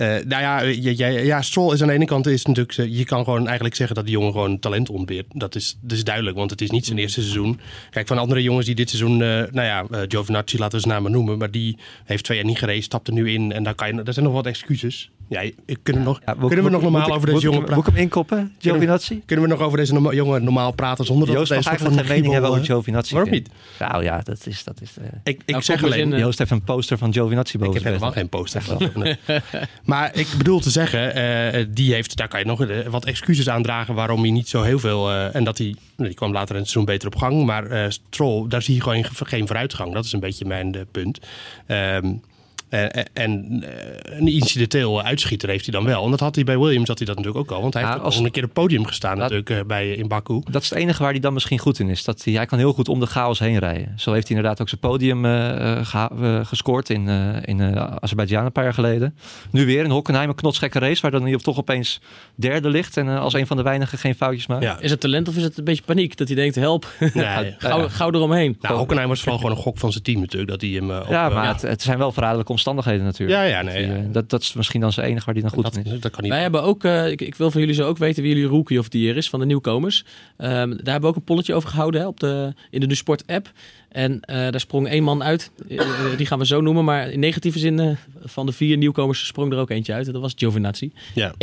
[0.00, 3.04] nou ja, ja, ja, ja, Stroll is aan de ene kant is natuurlijk, eh, je
[3.04, 5.26] kan gewoon eigenlijk zeggen dat die jongen gewoon talent ontbeert.
[5.28, 7.60] Dat is, dat is duidelijk, want het is niet zijn eerste seizoen.
[7.90, 10.92] Kijk, van andere jongens die dit seizoen, eh, nou ja, eh, Giovinazzi laten we zijn
[10.92, 13.62] naam maar noemen, maar die heeft twee jaar niet gereden, stapt er nu in en
[13.62, 15.10] dan kan je, er zijn nog wat excuses.
[15.30, 17.74] Ja, ik- kunnen, we nog, Ja, kunnen we nog normaal over deze jongen Moet ik
[17.74, 17.92] praten?
[17.92, 19.22] hem inkoppen, Giovinazzi?
[19.26, 22.14] Kunnen we nog over deze jongen normaal praten zonder dat Joost deze soort eigenlijk geen
[22.16, 23.14] mening hebben over Giovinazzi.
[23.14, 23.48] Waarom niet?
[23.78, 24.64] Nou ja, dat is...
[24.64, 27.58] Dat is eh, Ik, ik Nou, zeg alleen, eh, Joost heeft een poster van Giovinazzi
[27.58, 28.62] boven Ik heb helemaal geen poster.
[29.84, 33.62] maar ik bedoel te zeggen, eh, die heeft, daar kan je nog wat excuses aan
[33.62, 35.10] dragen waarom hij niet zo heel veel.
[35.10, 37.44] eh, en dat hij, nou, die kwam later in het seizoen beter op gang.
[37.44, 39.92] Maar eh Stroll, daar zie je gewoon geen vooruitgang.
[39.94, 41.18] Dat is een beetje mijn punt.
[41.66, 42.12] Ehm,
[42.70, 46.04] eh, en eh, een incidenteel uitschieter heeft hij dan wel.
[46.04, 47.62] En dat had hij bij Williams had hij dat natuurlijk ook al.
[47.62, 49.66] Want hij Ja, heeft als- al een keer op het podium gestaan Dat- natuurlijk eh,
[49.66, 50.42] bij, in Baku.
[50.50, 52.04] Dat is het enige waar hij dan misschien goed in is.
[52.04, 53.92] Dat hij, hij kan heel goed om de chaos heen rijden.
[53.96, 57.86] Zo heeft hij inderdaad ook zijn podium eh, eh, eh, gescoord in, eh in eh,
[58.00, 59.14] Azerbeidzjan een paar jaar geleden.
[59.50, 62.00] Nu weer in Hockenheim, een knotsgekke race waar dan hij toch opeens
[62.34, 62.96] derde ligt.
[62.96, 64.62] En eh, als een van de weinigen geen foutjes maakt.
[64.62, 64.78] Ja.
[64.80, 66.16] Is het talent of is het een beetje paniek?
[66.16, 68.56] Dat hij denkt, help, Nee, gauw, gauw eromheen.
[68.60, 70.50] nou, Hockenheim was vooral gewoon een gok van zijn team natuurlijk.
[70.50, 73.38] Dat hij hem eh, op, Ja, eh, maar Het, het zijn wel verraderlijke omstandigheden natuurlijk.
[73.38, 74.02] Ja, ja, nee, Die, ja.
[74.02, 76.00] eh, dat, dat is misschien dan zijn enige waar hij dan goed dat, in is.
[76.00, 76.32] dat kan niet.
[76.32, 78.78] Wij hebben ook, eh, ik, ik wil van jullie zo ook weten wie jullie rookie
[78.78, 80.04] of year is van de nieuwkomers.
[80.36, 82.94] Ehm, daar hebben we ook een polletje over gehouden hè, op de, in de Nu
[82.94, 83.52] Sport app.
[83.90, 85.50] En eh, daar sprong één man uit,
[86.16, 86.84] die gaan we zo noemen.
[86.84, 87.90] Maar in negatieve zin eh,
[88.24, 90.06] van de vier nieuwkomers sprong er ook eentje uit.
[90.06, 90.92] En dat was Giovinazzi.
[91.14, 91.32] Ja.
[91.32, 91.34] 1,2%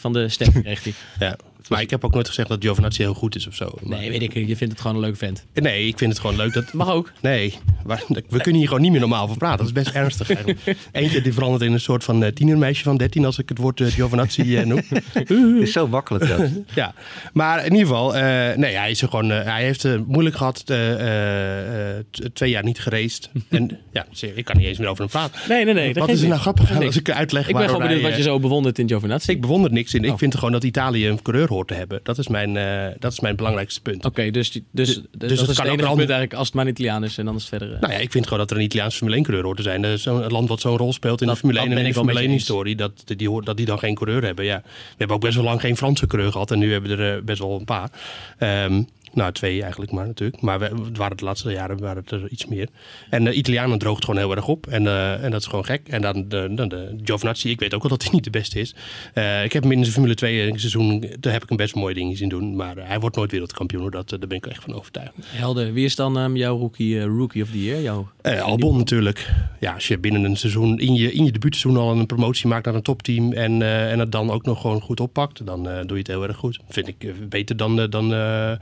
[0.00, 0.92] van de stemmen kreeg hij.
[1.18, 1.36] Ja.
[1.68, 3.72] Maar ik heb ook nooit gezegd dat Giovinazzi heel goed is of zo.
[3.82, 5.44] Maar- Nee, weet ik, je vindt het gewoon een leuk vent.
[5.54, 6.72] Nee, ik vind het gewoon leuk dat...
[6.72, 7.12] Mag ook.
[7.22, 7.54] Nee,
[8.28, 9.58] we kunnen hier gewoon niet meer normaal over praten.
[9.58, 10.76] Dat is best ernstig eigenlijk.
[10.92, 13.80] Eentje die verandert in een soort van eh, tienermeisje van 13 als ik het woord
[13.80, 14.80] eh, Giovinazzi eh, noem.
[15.12, 16.28] Het is zo makkelijk.
[16.28, 16.50] Dat.
[16.74, 16.94] ja,
[17.32, 20.36] maar in ieder geval, eh, nee, hij, is er gewoon, eh, hij heeft het moeilijk
[20.36, 20.62] gehad.
[20.66, 23.30] eh, eh, eh, twee jaar niet gereisd.
[23.48, 23.78] en
[24.20, 25.40] ja, ik kan niet eens meer over hem praten.
[25.48, 25.94] Nee, nee, nee.
[25.94, 28.16] Wat is er nou grappig aan als ik uitleg Ik ben gewoon benieuwd wat je
[28.18, 29.30] eh, zo bewondert in Giovinazzi.
[29.30, 30.04] Ik bewonder niks in.
[30.04, 30.18] Ik Oh.
[30.18, 32.00] vind gewoon dat Italië een coureur hoort te hebben.
[32.02, 34.04] Dat is mijn, eh, dat is mijn belangrijkste punt.
[34.04, 36.64] Oké, dus, dus, dus, dat is kan het ook een ander- eigenlijk als het maar
[36.64, 37.18] een Italiaan is.
[37.18, 37.74] En dan is het verder...
[37.74, 39.62] eh, Nou ja, ik vind gewoon dat er een Italiaanse Formule 1 coureur hoort te
[39.62, 39.82] zijn.
[39.82, 41.78] Dat is zo'n een land wat zo'n rol speelt in Dat- de Formule dat 1
[41.78, 42.76] en de Formule met je 1 historie.
[42.76, 44.44] Dat die, hoort, dat die dan geen coureur hebben.
[44.44, 44.60] Ja.
[44.64, 46.50] We hebben ook best wel lang geen Franse coureur gehad.
[46.50, 47.90] En nu hebben we er best wel een paar.
[48.38, 48.82] Ehm,
[49.16, 50.42] nou, twee eigenlijk maar natuurlijk.
[50.42, 52.68] Maar we, het waren de laatste jaren waren het er iets meer.
[53.10, 54.66] En de Italianen droogt gewoon heel erg op.
[54.66, 55.88] En, eh, en dat is gewoon gek.
[55.88, 58.60] En dan de, dan de Giovinazzi, ik weet ook wel dat hij niet de beste
[58.60, 58.74] is.
[59.14, 61.94] Eh, ik heb hem in zijn Formule 2 seizoen, daar heb ik hem best mooie
[61.94, 62.56] dingen zien doen.
[62.56, 63.90] Maar eh, hij wordt nooit wereldkampioen.
[63.90, 65.12] Dat, eh, daar ben ik echt van overtuigd.
[65.26, 65.72] Helder.
[65.72, 67.80] Wie is dan ehm, jouw rookie, eh, rookie of the year?
[67.80, 69.30] Jouw, Eh, Albon natuurlijk.
[69.60, 72.64] Ja, als je binnen een seizoen, in je, in je debuutseizoen al een promotie maakt
[72.64, 75.74] naar een topteam en, eh, en het dan ook nog gewoon goed oppakt, dan eh,
[75.76, 76.60] doe je het heel erg goed.
[76.68, 78.52] Vind ik eh, beter dan, eh, dan, eh,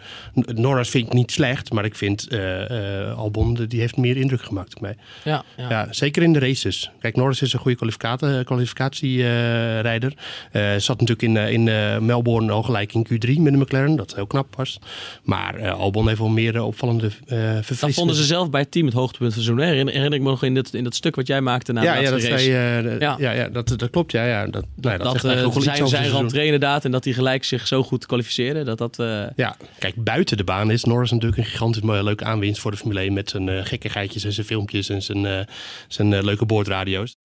[0.54, 4.42] Norris vind ik niet slecht, maar ik vind eh, eh, Albon, die heeft meer indruk
[4.42, 4.96] gemaakt op mij.
[5.24, 5.68] Ja, ja.
[5.68, 6.90] Ja, zeker in de races.
[7.00, 10.12] Kijk, Norris is een goede kwalificate- kwalificatierijder.
[10.52, 13.96] Eh zat natuurlijk in, eh, in eh, Melbourne al gelijk in Q3 met de McLaren,
[13.96, 14.78] dat heel knap was.
[15.22, 18.70] Maar eh, Albon heeft wel meer eh, opvallende uh, Dat vonden ze zelf bij het
[18.70, 19.64] team het hoogtepunt van seizoen.
[19.66, 21.86] Herinner, herinner ik me nog in dat, in dat stuk wat jij maakte na de
[21.86, 22.38] Ja, dat, race.
[22.38, 22.52] zei,
[22.86, 23.16] eh, Ja.
[23.18, 23.30] ja.
[23.32, 24.12] Ja, dat, dat klopt.
[24.12, 24.46] Ja, ja.
[24.46, 27.66] Dat, nou, ja, dat, dat eh, zijn, zijn rentree inderdaad en dat hij gelijk zich
[27.66, 28.62] zo goed kwalificeerde.
[28.62, 32.24] Dat dat, eh, Ja, kijk, buiten de baan is Norris natuurlijk een gigantisch mooie, leuke
[32.24, 35.40] aanwinst voor de Formule 1 met zijn eh gekkigheidjes en zijn filmpjes en zijn, eh,
[35.88, 37.16] zijn eh, leuke boordradio's.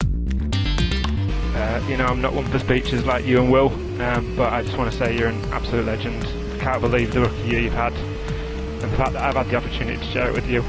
[1.55, 4.61] Uh, you know, I'm not one for speeches like you and Will, um, but I
[4.63, 6.25] just want to say you're an absolute legend.
[6.59, 7.93] Can't believe the rookie year you've had,
[8.81, 10.63] and the fact that I've had the opportunity to share it with you.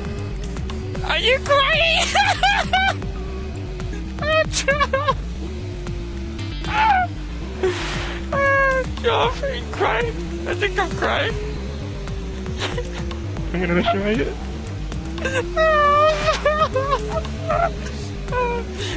[1.04, 2.06] Are you crying?
[9.02, 10.14] I'm crying.
[10.46, 11.49] I think I'm crying.
[13.60, 14.26] I'm going to show you.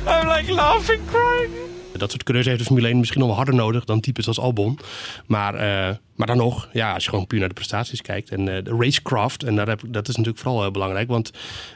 [0.08, 1.52] I'm like laughing, crying.
[1.94, 4.40] Dat soort coureurs heeft de Formule 1 misschien nog wel harder nodig dan types als
[4.40, 4.80] Albon.
[5.26, 8.30] Maar, eh, maar dan nog, ja, als je gewoon puur naar de prestaties kijkt.
[8.32, 11.08] En eh, de racecraft, en daar heb, dat is natuurlijk vooral heel belangrijk.
[11.08, 11.32] Want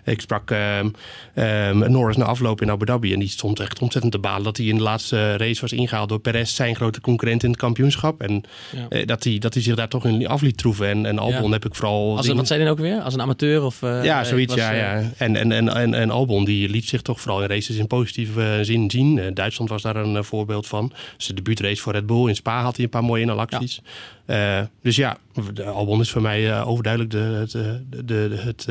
[0.06, 0.89] ik sprak ehm,
[1.34, 3.13] ehm, Norris na afloop in Abu Dhabi.
[3.13, 6.10] En die stond echt ontzettend te balen dat hij in de laatste race was ingehaald
[6.10, 8.21] door Perez, zijn grote concurrent in het kampioenschap.
[8.21, 8.86] En Ja.
[8.89, 10.88] eh, dat, hij, dat hij zich daar toch in af liet troeven.
[10.88, 11.50] En, en Albon Ja.
[11.52, 12.17] heb ik vooral...
[12.17, 13.02] als, een- wat zei hij nou ook weer?
[13.02, 13.63] Als een amateur?
[13.63, 15.10] Of, eh, ja, zoiets, was, ja, eh, ja.
[15.17, 18.41] En, en, en, en, en Albon die liet zich toch vooral in races in positieve
[18.41, 19.19] eh, zin zien.
[19.19, 20.91] Eh, Duitsland was daar een eh, voorbeeld van.
[21.17, 23.82] Zijn debuutrace voor Red Bull in Spa had hij een paar mooie inhalacties.
[24.28, 25.18] Eh, dus ja,
[25.54, 28.66] de Albon is voor mij eh, overduidelijk de, het, eh, de, de, het, eh,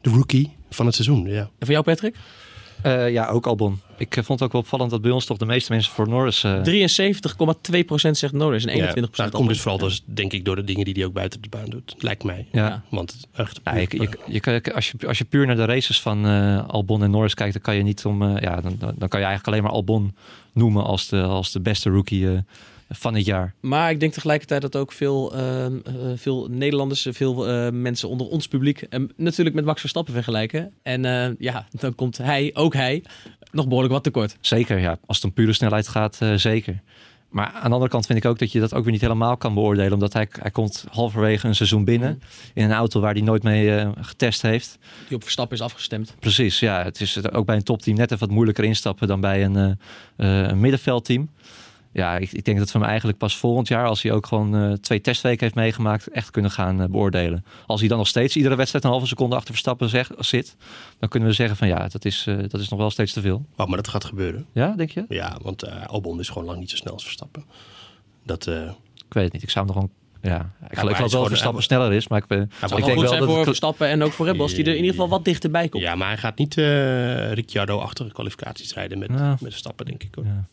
[0.00, 1.26] de rookie van het seizoen.
[1.26, 1.40] Ja.
[1.40, 2.16] En voor jou, Patrick?
[2.82, 3.80] Eh, ja, ook Albon.
[3.96, 6.44] Ik vond het ook wel opvallend dat bij ons toch de meeste mensen voor Norris...
[6.44, 9.48] eh, 73,2% zegt Norris en 21% Ja, dat komt Albon.
[9.48, 11.94] dus vooral dus, denk ik door de dingen die hij ook buiten de baan doet.
[11.98, 12.46] Lijkt mij.
[12.52, 12.82] Ja.
[12.90, 16.00] Want echt, Ja, je, je, je kan- als, je, als je puur naar de races
[16.00, 18.22] van eh, Albon en Norris kijkt, dan kan je niet om.
[18.22, 20.14] eh, ja, dan, dan dan kan je eigenlijk alleen maar Albon
[20.52, 22.38] noemen als de, als de beste rookie eh,
[22.88, 23.54] van het jaar.
[23.60, 28.26] Maar ik denk tegelijkertijd dat ook veel, ehm, eh, veel Nederlanders, veel eh, mensen onder
[28.26, 30.72] ons publiek, en natuurlijk met Max Verstappen vergelijken.
[30.82, 33.02] En eh, ja, dan komt hij, ook hij,
[33.50, 34.36] nog behoorlijk wat tekort.
[34.40, 34.98] Zeker, ja.
[35.06, 36.82] Als het om pure snelheid gaat, zeker.
[37.28, 39.36] Maar aan de andere kant vind ik ook dat je dat ook weer niet helemaal
[39.36, 39.92] kan beoordelen.
[39.92, 42.22] Omdat hij, hij komt halverwege een seizoen binnen.
[42.54, 44.78] In een auto waar hij nooit mee getest heeft.
[45.06, 46.14] Die op Verstappen is afgestemd.
[46.18, 46.82] Precies, ja.
[46.82, 49.78] Het is ook bij een topteam net even wat moeilijker instappen dan bij een,
[50.16, 51.28] een middenveldteam.
[51.98, 54.56] Ja, ik, ik denk dat we hem eigenlijk pas volgend jaar, als hij ook gewoon
[54.56, 57.44] eh, twee testweken heeft meegemaakt, echt kunnen gaan eh, beoordelen.
[57.66, 60.56] Als hij dan nog steeds iedere wedstrijd een halve seconde achter Verstappen zeg, zit,
[60.98, 63.20] dan kunnen we zeggen van ja, dat is, eh, dat is nog wel steeds te
[63.20, 63.46] veel.
[63.56, 64.46] Oh, maar dat gaat gebeuren.
[64.52, 65.04] Ja, denk je?
[65.08, 67.44] Ja, want Albon is gewoon lang niet zo snel als Verstappen.
[68.24, 69.42] Dat, Ik weet het niet.
[69.42, 69.96] Ik zou hem nog gewoon.
[70.22, 70.38] Ja,
[70.70, 73.24] ik geloof geloof wel dat Verstappen sneller is, maar ik, ben, ik denk wel dat
[73.24, 75.24] voor het- Verstappen en ook voor Red Bull, als die er in ieder geval wat
[75.24, 75.82] dichterbij komt.
[75.82, 79.28] Ja, maar hij gaat niet eh Ricciardo-achtige kwalificaties rijden met, Ja.
[79.28, 80.14] met Verstappen, denk ik.
[80.14, 80.24] Hoor.
[80.24, 80.44] Ja.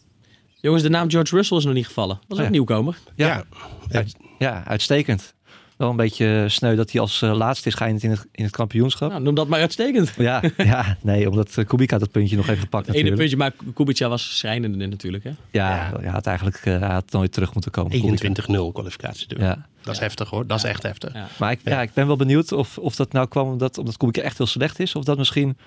[0.66, 2.16] Jongens, de naam George Russell is nog niet gevallen.
[2.16, 2.46] Dat is ook Ja.
[2.46, 2.98] een nieuwkomer.
[3.16, 3.44] Ja,
[3.92, 5.34] uit- ja, uitstekend.
[5.78, 8.54] Wel een beetje sneu dat hij als eh, laatste is geëindigd in het, in het
[8.54, 9.10] kampioenschap.
[9.10, 10.14] Nou, noem dat maar uitstekend.
[10.18, 13.52] Ja, ja, nee, omdat eh, Kubica dat puntje nog heeft gepakt Het ene puntje, maar
[13.74, 15.24] Kubica was schrijnende natuurlijk.
[15.24, 15.32] Hè?
[15.52, 17.92] Ja, hij had eigenlijk eh, hij had nooit terug moeten komen.
[18.02, 18.44] Kubica.
[18.44, 19.28] 21-0 kwalificatie.
[19.28, 19.40] doen.
[19.44, 19.66] Ja.
[19.82, 20.48] Dat is heftig hoor.
[20.48, 21.14] Dat is echt heftig.
[21.14, 21.28] Ja.
[21.40, 21.82] Maar ik, ja.
[21.82, 24.80] ik ben wel benieuwd of, of dat nou kwam omdat, omdat Kubica echt heel slecht
[24.80, 24.96] is.
[24.96, 25.58] Of dat misschien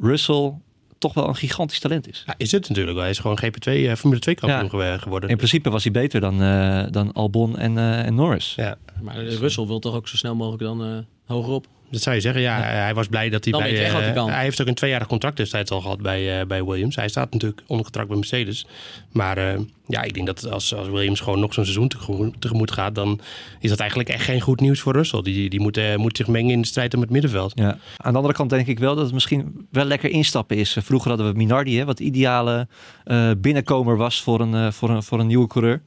[0.00, 0.52] Russell
[1.00, 2.22] toch wel een gigantisch talent is.
[2.26, 3.02] Ja, is het natuurlijk wel.
[3.02, 4.98] Hij is gewoon GP2, eh, Formule 2 kampioen Ja.
[4.98, 5.30] geworden.
[5.30, 8.52] In principe was hij beter dan, eh, dan Albon en, eh, en Norris.
[8.56, 11.66] Ja, Maar Russell wil toch ook zo snel mogelijk dan eh hogerop.
[11.90, 12.42] dat zou je zeggen.
[12.42, 13.70] Ja, hij was blij dat hij Dan bij...
[13.74, 14.30] hij eh, kan.
[14.30, 16.96] hij heeft ook een tweejarig contract destijds al gehad bij, eh, bij Williams.
[16.96, 18.66] Hij staat natuurlijk onder contract bij Mercedes.
[19.12, 19.58] Maar eh,
[19.90, 22.94] ja, ik denk dat als, als Williams gewoon nog zo'n seizoen tegemoet, tegemoet gaat...
[22.94, 23.20] dan
[23.60, 25.22] is dat eigenlijk echt geen goed nieuws voor Russell.
[25.22, 27.52] Die, die moet, eh, moet zich mengen in de strijd om het middenveld.
[27.54, 27.78] Ja.
[27.96, 30.76] Aan de andere kant denk ik wel dat het misschien wel lekker instappen is.
[30.80, 32.68] Vroeger hadden we Minardi, hè, wat de ideale
[33.04, 35.82] eh, binnenkomer was voor een, eh, voor een, voor een nieuwe coureur.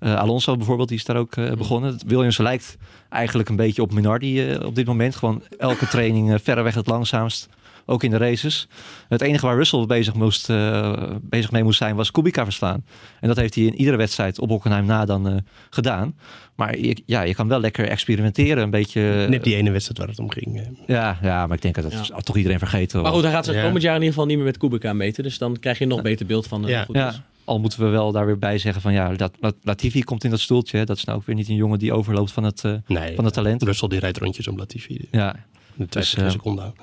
[0.00, 1.98] Alonso bijvoorbeeld, die is daar ook eh, begonnen.
[2.06, 2.76] Williams lijkt
[3.08, 5.16] eigenlijk een beetje op Minardi op dit moment.
[5.16, 7.48] Gewoon elke training verreweg het langzaamst.
[7.90, 8.68] Ook in de races.
[9.08, 12.84] Het enige waar Russell bezig, moest, eh, bezig mee moest zijn was Kubica verslaan.
[13.20, 15.34] En dat heeft hij in iedere wedstrijd op Hockenheim na dan eh,
[15.70, 16.14] gedaan.
[16.54, 18.62] Maar je, ja, je kan wel lekker experimenteren.
[18.62, 19.26] Een beetje...
[19.28, 20.56] Net die ene wedstrijd waar het om ging.
[20.60, 20.66] eh.
[20.86, 22.16] Ja, ja, maar ik denk dat dat Ja.
[22.20, 23.02] toch iedereen vergeten.
[23.02, 23.62] Maar goed, hij gaat zich Ja.
[23.62, 25.22] komend jaar in ieder geval niet meer met Kubica meten.
[25.22, 26.76] Dus dan krijg je een nog beter beeld van eh, Ja.
[26.76, 26.96] hoe goed.
[26.96, 30.24] Ja, al moeten we wel daar weer bij zeggen van ja, dat, dat Latifi komt
[30.24, 30.78] in dat stoeltje.
[30.78, 30.84] hè.
[30.84, 33.24] Dat is nou ook weer niet een jongen die overloopt van het, eh, Nee, van
[33.24, 33.62] het talent.
[33.62, 35.08] Russell die rijdt rondjes om Latifi.
[35.10, 35.32] Ja,
[35.74, 36.74] De twee Dus, eh, seconden.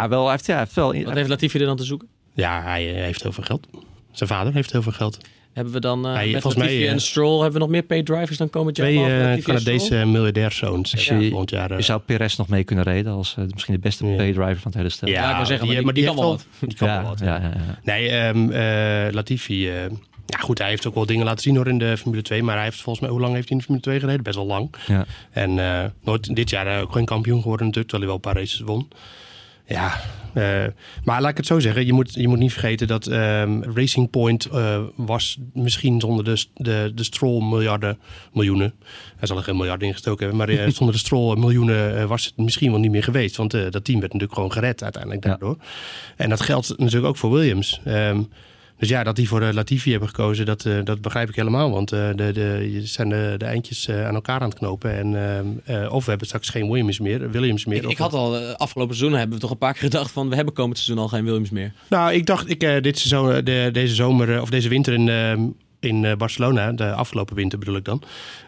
[0.00, 1.02] Maar wel, hij heeft, ja, heeft wel...
[1.04, 2.08] Wat heeft Latifi er dan te zoeken?
[2.34, 3.66] Ja, hij eh, heeft heel veel geld.
[4.12, 5.18] Zijn vader heeft heel veel geld.
[5.52, 7.68] Hebben we dan uh, Ja, met volgens mij, Latifi en eh, Stroll hebben we nog
[7.68, 8.86] meer paid drivers dan komend jaar?
[8.86, 9.42] Twee en?
[9.42, 11.76] Canadese miljardairszoons Dus ja, je- volgend jaar.
[11.76, 14.16] Je zou Perez nog mee kunnen reden als misschien de beste Ja.
[14.16, 15.08] paydriver van het hele stel.
[15.08, 17.18] Ja, ik wou zeggen, maar die- maar die kan wel Die kan ja, wel wat.
[17.20, 17.78] ja, ja, ja.
[17.82, 19.68] Nee, ehm eh, Latifi.
[19.68, 19.74] eh,
[20.26, 22.42] ja, goed, hij heeft ook wel dingen laten zien hoor in de Formule 2.
[22.42, 24.22] Maar hij heeft volgens mij, hoe lang heeft hij in de Formule 2 gereden?
[24.22, 24.74] Best wel lang.
[24.86, 25.04] Ja.
[25.30, 28.42] En eh, nooit, dit jaar ook geen kampioen geworden natuurlijk, terwijl hij wel een paar
[28.42, 28.88] races won.
[29.66, 30.00] Ja,
[30.34, 30.64] eh,
[31.04, 31.86] maar laat ik het zo zeggen.
[31.86, 36.44] Je moet, je moet niet vergeten dat ehm, Racing Point eh, was misschien zonder de,
[36.54, 37.98] de, de Stroll miljarden,
[38.32, 38.74] miljoenen.
[39.16, 40.46] Hij zal er geen miljarden ingestoken hebben.
[40.46, 43.36] Maar eh, zonder de Stroll miljoenen was het misschien wel niet meer geweest.
[43.36, 45.30] Want dat team werd natuurlijk gewoon gered uiteindelijk Ja.
[45.30, 45.56] daardoor.
[46.16, 47.80] En dat geldt natuurlijk ook voor Williams.
[47.84, 48.22] Ehm,
[48.84, 51.70] dus ja, dat die voor de Latifi hebben gekozen, dat, eh, dat begrijp ik helemaal.
[51.70, 54.96] Want eh, de, de, je zijn de, de eindjes eh, aan elkaar aan het knopen.
[54.96, 55.46] En, ehm,
[55.82, 57.30] eh, of we hebben straks geen Williams meer.
[57.30, 60.10] Williams meer Ik, had al eh, afgelopen seizoen hebben we toch een paar keer gedacht
[60.10, 61.72] van we hebben komend seizoen al geen Williams meer.
[61.88, 64.92] Nou, ik dacht, ik, eh, dit seizoen, eh, de, deze zomer, eh, of deze winter
[64.92, 65.32] in, eh,
[65.84, 68.02] in eh, Barcelona, de afgelopen winter bedoel ik dan.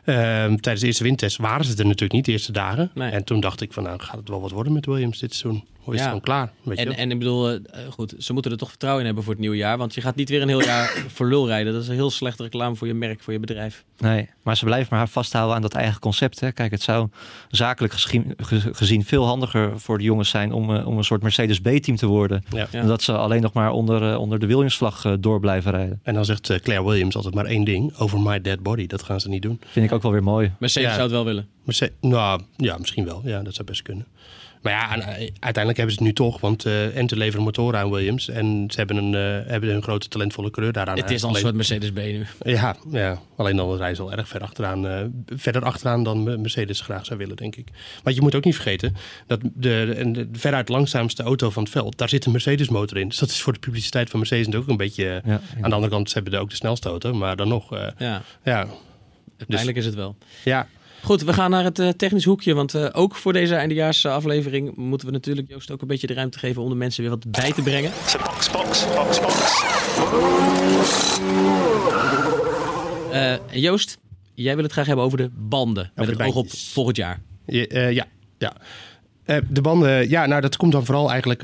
[0.06, 2.90] Ehm, tijdens de eerste windtest waren ze er natuurlijk niet de eerste dagen.
[2.94, 3.10] Nee.
[3.10, 5.64] En toen dacht ik van, nou gaat het wel wat worden met Williams dit seizoen.
[5.76, 6.06] Hoe is Ja.
[6.10, 6.52] het gewoon klaar?
[6.62, 7.58] Weet En, en ik bedoel, eh,
[7.90, 9.78] goed, ze moeten er toch vertrouwen in hebben voor het nieuwe jaar.
[9.78, 11.72] Want je gaat niet weer een heel jaar voor lul rijden.
[11.72, 13.84] Dat is een heel slechte reclame voor je merk, voor je bedrijf.
[13.98, 16.40] Nee, maar ze blijven maar vasthouden aan dat eigen concept.
[16.40, 16.52] Hè.
[16.52, 17.08] Kijk, het zou
[17.50, 21.22] zakelijk gezien, ge- gezien veel handiger voor de jongens zijn om, eh, om een soort
[21.22, 22.44] Mercedes B-team te worden.
[22.70, 22.82] Ja.
[22.82, 26.00] Dat ze alleen nog maar onder, eh, onder de Williams-vlag eh, door blijven rijden.
[26.02, 27.96] En dan zegt eh, Claire Williams altijd maar één ding.
[27.98, 28.86] Over my dead body.
[28.86, 29.60] Dat gaan ze niet doen.
[29.66, 30.52] Vind ik ook wel weer mooi.
[30.58, 30.94] Mercedes Ja.
[30.94, 31.48] zou het wel willen.
[31.64, 33.22] Merce- nou, ja, misschien wel.
[33.24, 34.06] Ja, dat zou best kunnen.
[34.62, 35.06] Maar ja, en, eh,
[35.40, 36.40] uiteindelijk hebben ze het nu toch.
[36.40, 38.28] Want eh Ente leveren motoren aan Williams.
[38.28, 40.96] En ze hebben een, eh, hebben een grote talentvolle coureur daaraan.
[40.96, 42.26] het is al een soort Mercedes B nu.
[42.44, 45.00] Ja, ja, alleen dan rijden ze al erg ver achteraan, eh,
[45.36, 47.68] verder achteraan dan Mercedes graag zou willen, denk ik.
[48.04, 51.72] Maar je moet ook niet vergeten dat de, de, de veruit langzaamste auto van het
[51.72, 53.08] veld, daar zit een Mercedes motor in.
[53.08, 55.22] Dus dat is voor de publiciteit van Mercedes natuurlijk ook een beetje...
[55.24, 57.86] Ja, Aan de andere kant, ze hebben ook de snelste auto, maar dan nog, eh,
[58.44, 58.66] Ja,
[59.38, 60.16] ja, pijnlijk is het wel.
[60.44, 60.66] ja.
[61.02, 62.54] Goed, we gaan naar het eh, technisch hoekje.
[62.54, 66.38] Want eh, ook voor deze eindejaarsaflevering moeten we natuurlijk Joost ook een beetje de ruimte
[66.38, 67.90] geven om de mensen weer wat bij te brengen.
[68.24, 69.64] Box, box, box, box.
[73.12, 73.98] Eh, Joost,
[74.34, 75.90] jij wil het graag hebben over de banden.
[75.94, 76.70] Met de het oog op bandjes.
[76.72, 77.20] volgend jaar.
[77.46, 78.04] Je- eh, ja,
[78.38, 78.52] ja.
[79.24, 81.42] Eh, de banden, ja, nou dat komt dan vooral eigenlijk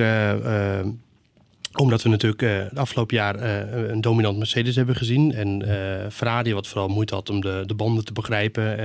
[1.73, 5.35] omdat we natuurlijk eh het afgelopen jaar eh, een dominant Mercedes hebben gezien.
[5.35, 8.77] En eh Ferrari wat vooral moeite had om de, de banden te begrijpen,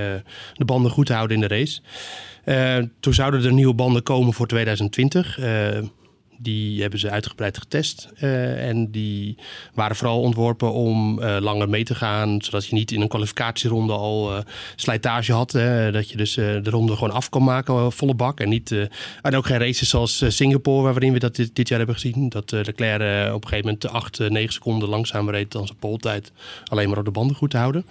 [0.54, 1.80] de banden goed te houden in de race.
[3.00, 5.38] Toen zouden er nieuwe banden komen voor 2020.
[6.40, 8.08] Die hebben ze uitgebreid getest.
[8.16, 9.36] eh, en die
[9.74, 12.42] waren vooral ontworpen om eh, langer mee te gaan.
[12.42, 14.42] Zodat je niet in een kwalificatieronde al eh,
[14.76, 15.52] slijtage had.
[15.52, 15.92] hè.
[15.92, 18.40] dat je dus de ronde gewoon af kan maken, volle bak.
[18.40, 18.88] En, niet,
[19.22, 22.28] en ook geen races zoals Singapore, waarin we dat dit, jaar hebben gezien.
[22.28, 26.32] Dat Leclerc op een gegeven moment 8, 9 seconden langzamer reed dan zijn poltijd.
[26.64, 27.84] Alleen maar op de banden goed te houden.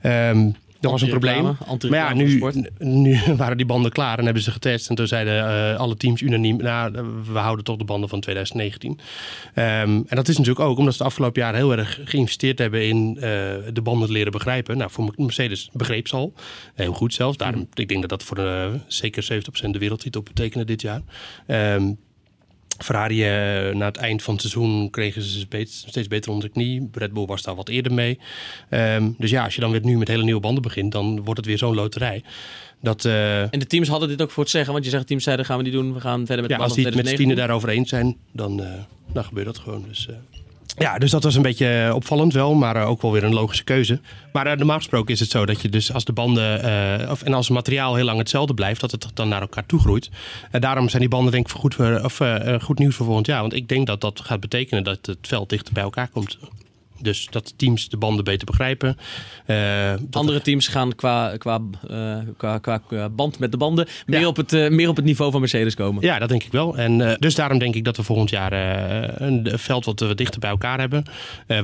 [0.00, 0.50] Ehm,
[0.82, 1.56] dat was een probleem.
[1.88, 2.42] Maar ja, nu,
[2.78, 4.88] nu waren die banden klaar en hebben ze getest.
[4.88, 6.92] En toen zeiden eh, alle teams unaniem, nou,
[7.32, 8.98] we houden toch de banden van 2019.
[9.54, 12.88] Ehm, en dat is natuurlijk ook omdat ze de afgelopen jaar heel erg geïnvesteerd hebben
[12.88, 13.22] in eh,
[13.72, 14.76] de banden te leren begrijpen.
[14.76, 16.34] Nou, voor Mercedes begreep ze al.
[16.74, 17.36] Heel goed zelfs.
[17.36, 21.00] Daarom, Ik denk dat dat voor eh, zeker 70% de wereldtitel betekende dit jaar.
[21.46, 21.92] Ehm,
[22.78, 26.88] Ferrari, eh, na het eind van het seizoen kregen ze steeds, beter onder de knie.
[26.92, 28.18] Red Bull was daar wat eerder mee.
[28.68, 31.36] Ehm, dus ja, als je dan weer nu met hele nieuwe banden begint, dan wordt
[31.36, 32.22] het weer zo'n loterij.
[32.80, 34.72] Dat, eh, En de teams hadden dit ook voor het zeggen.
[34.72, 35.94] Want je zegt, de teams zeiden, gaan we niet doen.
[35.94, 37.88] We gaan verder met de ja, als banden die het met z'n 2019 daarover eens
[37.88, 39.84] zijn, dan, eh, dan gebeurt dat gewoon.
[39.88, 40.08] Dus,
[40.76, 43.34] ja, dus dat was een beetje eh, opvallend wel, maar eh, ook wel weer een
[43.34, 44.00] logische keuze.
[44.32, 47.34] Maar eh, normaal gesproken is het zo dat je dus als de banden of, en
[47.34, 50.10] als het materiaal heel lang hetzelfde blijft, dat het dan naar elkaar toe groeit.
[50.50, 52.20] En daarom zijn die banden denk ik goed, voor, of,
[52.62, 53.40] goed nieuws voor volgend jaar.
[53.40, 56.38] Want ik denk dat dat gaat betekenen dat het veld dichter bij elkaar komt.
[57.02, 58.96] Dus dat teams de banden beter begrijpen.
[59.46, 64.20] Eh, Andere teams gaan qua, qua, eh, qua, qua, qua band met de banden meer,
[64.20, 64.26] Ja.
[64.26, 66.02] op het, eh, meer op het niveau van Mercedes komen.
[66.02, 66.76] Ja, dat denk ik wel.
[66.76, 68.52] En dus daarom denk ik dat we volgend jaar
[69.22, 71.04] een veld wat we dichter bij elkaar hebben.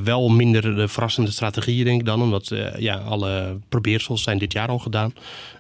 [0.05, 2.23] Wel minder de verrassende strategieën, denk ik dan.
[2.23, 5.13] Omdat ja, alle probeersels zijn dit jaar al gedaan.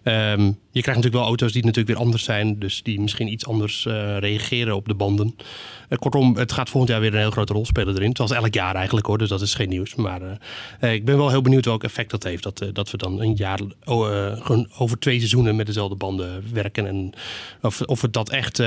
[0.02, 2.58] Ehm, je krijgt natuurlijk wel auto's die natuurlijk weer anders zijn.
[2.58, 3.84] Dus die misschien iets anders
[4.18, 5.36] reageren op de banden.
[5.98, 8.16] Kortom, het gaat volgend jaar weer een heel grote rol spelen erin.
[8.16, 9.94] Zoals elk jaar eigenlijk hoor, dus dat is geen nieuws.
[9.94, 10.38] Maar
[10.81, 12.42] eh, ik ben wel heel benieuwd welk effect dat heeft.
[12.42, 15.96] Dat, eh, dat we dan een jaar oh, eh, gewoon over twee seizoenen met dezelfde
[15.96, 16.87] banden werken.
[16.87, 17.12] En
[17.62, 18.59] of, of het dat echt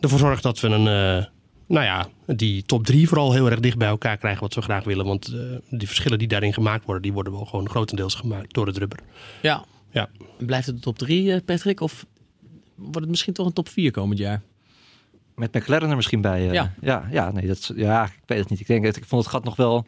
[0.00, 0.82] ervoor zorgt dat we een...
[1.66, 4.84] nou ja, die top drie vooral heel erg dicht bij elkaar krijgen wat we graag
[4.84, 5.06] willen.
[5.06, 5.40] Want eh,
[5.78, 8.98] die verschillen die daarin gemaakt worden, die worden wel gewoon grotendeels gemaakt door het rubber.
[9.42, 9.64] Ja.
[9.90, 10.08] Ja.
[10.38, 11.80] Blijft het de top 3, Patrick?
[11.80, 12.06] Of
[12.74, 14.42] wordt het misschien toch een top 4 komend jaar?
[15.40, 16.46] Met McLaren er misschien bij.
[16.48, 16.52] eh.
[16.52, 16.72] Ja.
[16.80, 18.60] ja, ja, nee, dat, ja, ik weet het niet.
[18.60, 19.86] Ik denk, ik vond het gat nog wel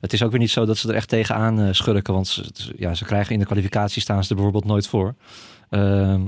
[0.00, 2.14] Het is ook weer niet zo dat ze er echt tegenaan eh, schurken.
[2.14, 2.44] Want ze,
[2.76, 5.14] ja, ze krijgen in de kwalificatie staan ze er bijvoorbeeld nooit voor.
[5.70, 6.20] Ehm,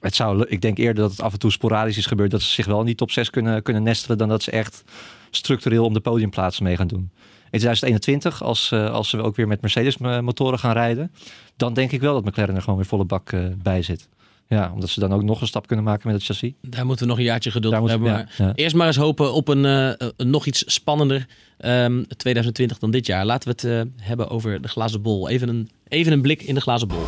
[0.00, 2.30] het zou, ik denk eerder dat het af en toe sporadisch is gebeurd.
[2.30, 4.18] Dat ze zich wel in die top 6 kunnen, kunnen nestelen.
[4.18, 4.84] Dan dat ze echt
[5.30, 7.10] structureel om de podiumplaatsen mee gaan doen.
[7.50, 11.12] In 2021, als, eh, als ze ook weer met Mercedes eh, motoren gaan rijden.
[11.56, 14.08] Dan denk ik wel dat McLaren er gewoon weer volle bak bij zit.
[14.48, 16.52] Ja, omdat ze dan ook nog een stap kunnen maken met het chassis.
[16.60, 18.08] Daar moeten we nog een jaartje geduld Daar voor hebben.
[18.08, 18.52] ja, maar ja.
[18.54, 21.26] Eerst maar eens hopen op een, eh, een nog iets spannender
[21.58, 23.24] ehm, 2020 dan dit jaar.
[23.24, 25.28] Laten we het eh, hebben over de glazen bol.
[25.28, 27.04] Even een, even een blik in de glazen bol.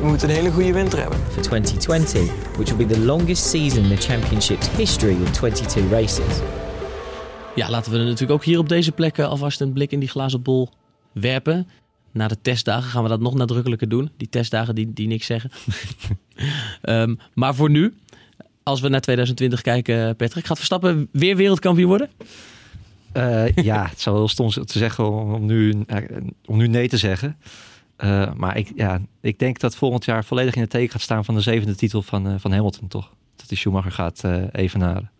[0.00, 1.18] We moeten een hele goede winter hebben.
[1.18, 2.20] For 2020,
[2.56, 6.40] which will be the longest season in the championship's history with 22 races.
[7.54, 10.08] Ja, laten we natuurlijk ook hier op deze plek eh, alvast een blik in die
[10.08, 10.68] glazen bol
[11.12, 11.68] werpen.
[12.16, 14.10] Na de testdagen gaan we dat nog nadrukkelijker doen.
[14.16, 15.50] Die testdagen die, die niks zeggen.
[16.82, 17.94] Ehm, maar voor nu,
[18.62, 22.10] als we naar 2020 kijken, Patrick, gaat Verstappen weer wereldkampioen worden?
[23.12, 25.96] Eh, ja, het zou heel stom zijn te zeggen om, nu, eh,
[26.44, 27.36] om nu nee te zeggen.
[27.96, 31.24] Eh, maar ik, ja, ik denk dat volgend jaar volledig in het teken gaat staan
[31.24, 33.12] van de zevende titel van, eh, van Hamilton, toch?
[33.36, 35.10] Dat die Schumacher gaat evenaren.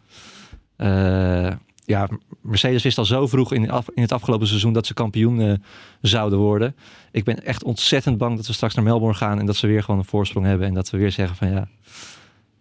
[1.86, 2.08] Ja,
[2.40, 5.52] Mercedes wist al zo vroeg in, af- in het afgelopen seizoen dat ze kampioen eh,
[6.00, 6.76] zouden worden.
[7.12, 9.82] Ik ben echt ontzettend bang dat we straks naar Melbourne gaan en dat ze weer
[9.82, 10.66] gewoon een voorsprong hebben.
[10.66, 11.68] En dat we weer zeggen van ja,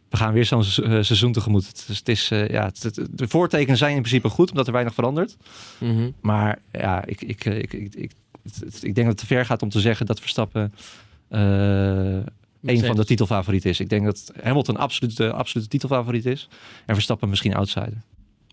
[0.10, 0.66] we gaan weer zo'n eh,
[1.02, 1.68] seizoen tegemoet.
[1.68, 4.68] Het is, het is, eh, ja, het- het- de voortekenen zijn in principe goed, omdat
[4.68, 5.38] er weinig verandert.
[5.80, 6.10] Mhm.
[6.22, 8.12] Maar ja, ik, ik, ik, ik, ik,
[8.44, 10.74] het- het- ik denk dat het te ver gaat om te zeggen dat Verstappen
[12.72, 13.80] een van de titelfavorieten is.
[13.80, 16.48] Ik denk dat Hamilton absoluut de absolute titelfavoriet is.
[16.86, 18.02] En Verstappen misschien outsider.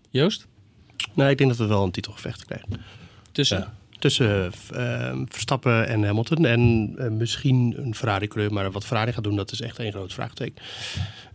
[0.09, 0.47] Joost?
[1.13, 2.69] Nee, ik denk dat we wel een titelgevecht krijgen.
[3.31, 3.57] Tussen?
[3.57, 6.45] Ja, tussen eh, Verstappen en Hamilton.
[6.45, 8.53] En eh, misschien een Ferrari-kleur.
[8.53, 10.63] Maar wat Ferrari gaat doen, dat is echt een groot vraagteken.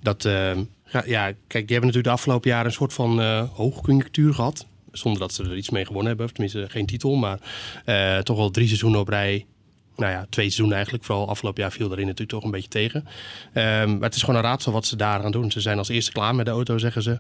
[0.01, 0.57] Dat, eh,
[0.93, 4.67] ja, ja, kijk, die hebben natuurlijk de afgelopen jaren een soort van eh hoogconjunctuur gehad.
[4.93, 6.27] Zonder dat ze er iets mee gewonnen hebben.
[6.27, 7.15] Of tenminste geen titel.
[7.15, 7.39] Maar
[7.85, 9.47] eh, toch wel drie seizoenen op rij.
[9.99, 11.05] Nou ja, twee seizoenen eigenlijk.
[11.05, 13.05] Vooral afgelopen jaar viel erin natuurlijk toch een beetje tegen.
[13.53, 15.51] Ehm, maar het is gewoon een raadsel wat ze daar gaan doen.
[15.51, 17.11] Ze zijn als eerste klaar met de auto, zeggen ze.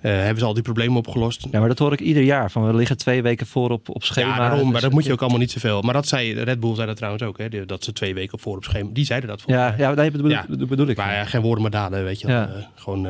[0.00, 1.46] Eh, hebben ze al die problemen opgelost?
[1.50, 2.50] Ja, maar dat hoor ik ieder jaar.
[2.50, 4.28] Van we liggen twee weken voor op, op schema.
[4.28, 5.82] Ja, daarom, maar Dus- dat moet je ook allemaal niet zoveel.
[5.82, 8.56] Maar dat zei Red Bull zei dat trouwens ook, hè, dat ze twee weken voor
[8.56, 8.90] op schema.
[8.92, 10.46] Die zeiden dat volgens Ja, ja dat bedoel, Ja.
[10.48, 10.96] bedoel ik.
[10.96, 12.26] Maar ja, geen woorden maar daden, weet je.
[12.26, 13.02] Eh, gewoon.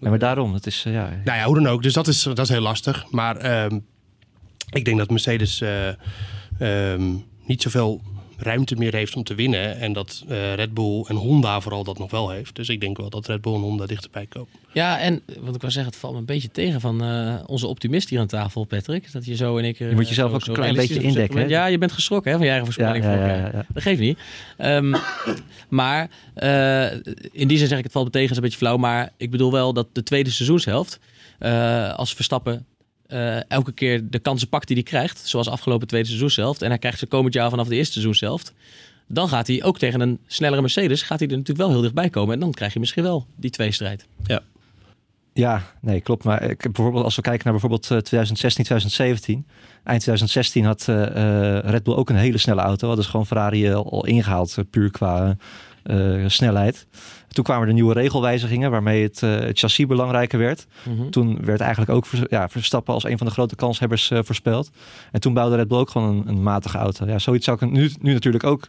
[0.00, 0.54] Ja, maar daarom.
[0.54, 1.82] Het is, ja, nou ja, hoe dan ook.
[1.82, 3.06] Dus dat is, dat is heel lastig.
[3.10, 3.78] Maar ehm,
[4.70, 5.88] ik denk dat Mercedes eh,
[6.92, 7.12] ehm,
[7.46, 8.00] niet zoveel
[8.38, 9.78] ruimte meer heeft om te winnen.
[9.80, 12.54] En dat eh, Red Bull en Honda vooral dat nog wel heeft.
[12.54, 14.48] Dus ik denk wel dat Red Bull en Honda dichterbij komen.
[14.72, 17.66] Ja, en wat ik wil zeggen, het valt me een beetje tegen van eh, onze
[17.66, 19.12] optimist hier aan tafel, Patrick.
[19.12, 19.88] Dat je zo in één keer...
[19.88, 21.44] Je moet jezelf zo- ook zo een klein beetje indekken, hè?
[21.46, 23.52] Ja, je bent geschrokken hè, van je eigen voorspelling Ja, ja, vorig ja, jaar.
[23.52, 23.66] ja, ja.
[23.72, 24.18] Dat geeft niet.
[24.56, 24.94] Ehm,
[25.68, 26.92] maar eh,
[27.32, 28.76] in die zin zeg ik het valt me tegen, is een beetje flauw.
[28.76, 30.98] Maar ik bedoel wel dat de tweede seizoenshelft,
[31.38, 32.66] eh, als Verstappen
[33.08, 36.78] eh, elke keer de kansen pakt die hij krijgt, zoals afgelopen tweede seizoenshelft, en hij
[36.78, 38.52] krijgt ze komend jaar vanaf de eerste seizoenshelft,
[39.06, 42.10] dan gaat hij ook tegen een snellere Mercedes, gaat hij er natuurlijk wel heel dichtbij
[42.10, 42.34] komen.
[42.34, 44.06] En dan krijg je misschien wel die tweestrijd.
[44.26, 44.42] Ja.
[45.38, 46.24] Ja, nee, klopt.
[46.24, 49.46] Maar ik, bijvoorbeeld, als we kijken naar bijvoorbeeld eh, 2016, 2017.
[49.84, 52.86] Eind 2016 had eh, eh, Red Bull ook een hele snelle auto.
[52.86, 55.36] Hadden ze gewoon Ferrari eh, al, al ingehaald, eh, puur qua
[55.82, 56.86] eh, snelheid.
[57.28, 60.66] Toen kwamen er nieuwe regelwijzigingen waarmee het, eh, het chassis belangrijker werd.
[60.82, 61.10] Mhm.
[61.10, 64.70] Toen werd eigenlijk ook ja, Verstappen als een van de grote kanshebbers eh, voorspeld.
[65.12, 67.06] En toen bouwde Red Bull ook gewoon een, een matige auto.
[67.06, 68.68] Ja, zoiets zou ik nu, nu natuurlijk ook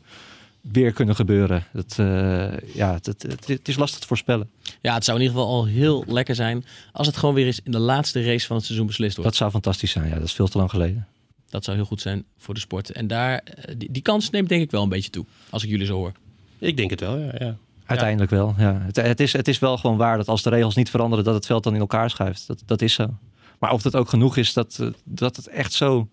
[0.62, 1.64] weer kunnen gebeuren.
[1.74, 4.50] Dat, eh, ja, het, het, het, het is lastig te voorspellen.
[4.82, 7.60] Ja, het zou in ieder geval al heel lekker zijn als het gewoon weer eens
[7.64, 9.30] in de laatste race van het seizoen beslist wordt.
[9.30, 10.08] Dat zou fantastisch zijn.
[10.08, 11.08] Ja, dat is veel te lang geleden.
[11.50, 12.92] Dat zou heel goed zijn voor de sport.
[12.92, 13.44] En daar,
[13.78, 16.12] die, die kans neemt denk ik wel een beetje toe, als ik jullie zo hoor.
[16.60, 17.32] Ik denk het wel, ja.
[17.38, 17.58] ja.
[17.90, 18.82] Uiteindelijk wel, ja.
[18.82, 21.34] Het, het, is, het is wel gewoon waar dat als de regels niet veranderen, dat
[21.34, 22.48] het veld dan in elkaar schuift.
[22.48, 23.18] Dat, dat is zo.
[23.60, 26.10] Maar of dat ook genoeg is, dat, eh, dat het echt zo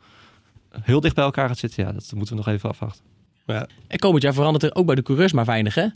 [0.83, 3.05] heel dicht bij elkaar gaat zitten, ja, dat moeten we nog even afwachten.
[3.47, 3.67] Ja.
[3.87, 5.87] En komend jaar verandert er ook bij de coureurs maar weinig, hè?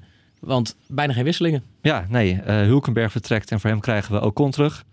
[0.41, 1.63] Want bijna geen wisselingen.
[1.83, 4.85] Ja, nee, eh Hulkenberg vertrekt en voor hem krijgen we Ocon terug.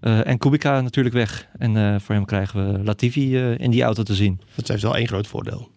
[0.00, 1.48] Eh, en Kubica natuurlijk weg.
[1.58, 4.40] En eh, voor hem krijgen we Latifi eh, in die auto te zien.
[4.54, 5.70] Dat heeft wel één groot voordeel.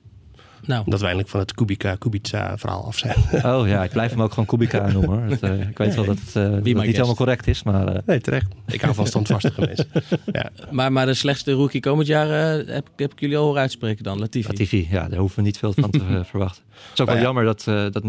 [0.67, 0.83] Nou.
[0.85, 3.15] Dat we eindelijk van het Kubica-Kubica verhaal af zijn.
[3.55, 5.09] Oh ja, ik blijf hem ook gewoon Kubica noemen.
[5.19, 5.29] Hoor.
[5.29, 7.87] Het, eh, ik weet wel dat het, eh, dat niet helemaal correct is, maar...
[7.87, 8.47] eh, Nee, terecht.
[8.67, 9.87] Ik hou van standvastige mensen.
[10.31, 10.49] Ja.
[10.71, 12.27] Maar, maar de slechtste rookie komend jaar
[12.67, 14.47] heb, heb ik jullie al horen uitspreken dan, Latifi.
[14.47, 16.63] Latifi, ja, daar hoeven we niet veel van te verwachten.
[16.69, 17.21] Het is ook wel ja.
[17.21, 18.03] jammer dat, eh, dat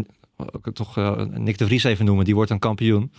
[0.73, 0.95] toch
[1.33, 3.11] Nick de Vries even noemen, die wordt een kampioen.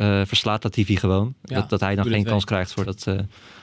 [0.00, 1.34] Eh, verslaat Latifi gewoon.
[1.42, 2.24] Ja, dat, dat hij dan geen 2.
[2.24, 3.18] kans krijgt voor dat eh,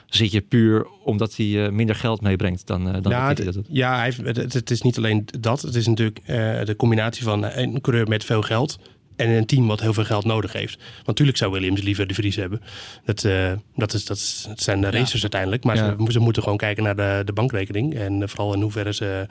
[0.06, 3.65] zitje puur omdat hij eh, minder geld meebrengt dan, eh dan Ja, dat doet.
[3.69, 5.62] ja hij heeft, het, het is niet alleen dat.
[5.62, 8.80] Het is natuurlijk eh, de combinatie van een coureur met veel geld
[9.18, 10.78] En een team wat heel veel geld nodig heeft.
[10.78, 12.61] Want natuurlijk zou Williams liever de Vries hebben.
[13.05, 15.22] Dat, uh, dat, is, dat, is, dat zijn de racers ja.
[15.22, 15.63] uiteindelijk.
[15.63, 15.95] Maar ja.
[16.05, 17.95] ze, ze, moeten gewoon kijken naar de, de bankrekening.
[17.95, 19.28] En uh, vooral in hoeverre ze,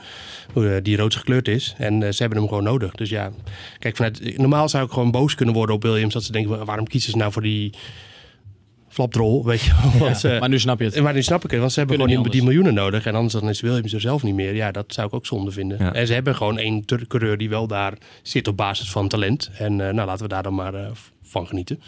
[0.52, 1.74] hoe die rood gekleurd is.
[1.78, 2.92] En ze hebben hem gewoon nodig.
[2.92, 3.30] Dus ja,
[3.78, 6.14] kijk, vanuit, normaal zou ik gewoon boos kunnen worden op Williams.
[6.14, 7.72] Dat ze denken, waarom kiezen ze nou voor die
[8.96, 11.00] flapdrol, weet je ja, ze, Maar nu snap je het.
[11.00, 13.06] Maar nu snap ik het, want ze hebben Kunnen gewoon die, die miljoenen nodig.
[13.06, 14.54] En anders dan is Williams er zelf niet meer.
[14.54, 15.78] Ja, dat zou ik ook zonde vinden.
[15.78, 15.92] Ja.
[15.92, 17.92] En ze hebben gewoon één coureur die wel daar
[18.22, 19.50] zit op basis van talent.
[19.58, 20.86] En uh, nou, laten we daar dan maar uh,
[21.22, 21.80] van genieten.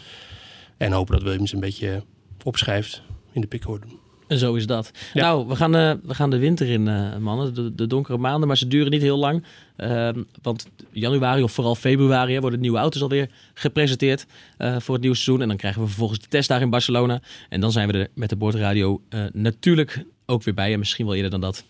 [0.77, 2.03] En hopen dat Williams een beetje
[2.43, 3.01] opschrijft
[3.31, 3.85] in de pickorde.
[4.29, 4.91] En zo is dat.
[5.13, 5.21] Ja.
[5.21, 7.53] Nou, we gaan, uh, we gaan de winter in, uh, mannen.
[7.53, 9.43] De, de, donkere maanden, maar ze duren niet heel lang.
[9.77, 10.09] Uh,
[10.41, 14.25] want januari of vooral februari hè, worden nieuwe auto's alweer gepresenteerd
[14.57, 15.41] uh, voor het nieuwe seizoen.
[15.41, 17.21] En dan krijgen we vervolgens de testdagen in Barcelona.
[17.49, 19.01] En dan zijn we er met de Boordradio
[19.33, 20.73] natuurlijk ook weer bij.
[20.73, 21.63] En misschien wel eerder dan dat.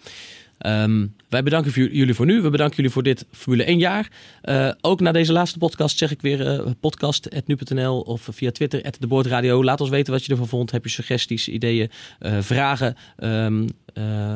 [0.66, 2.42] Um, wij bedanken jullie voor nu.
[2.42, 4.10] We bedanken jullie voor dit Formule 1 jaar.
[4.44, 9.64] Uh, ook na deze laatste podcast zeg ik weer uh, podcast.nu.nl of via Twitter, de.
[9.64, 10.72] Laat ons weten wat je ervan vond.
[10.72, 11.90] Heb je suggesties, ideeën,
[12.20, 13.68] uh, vragen, um,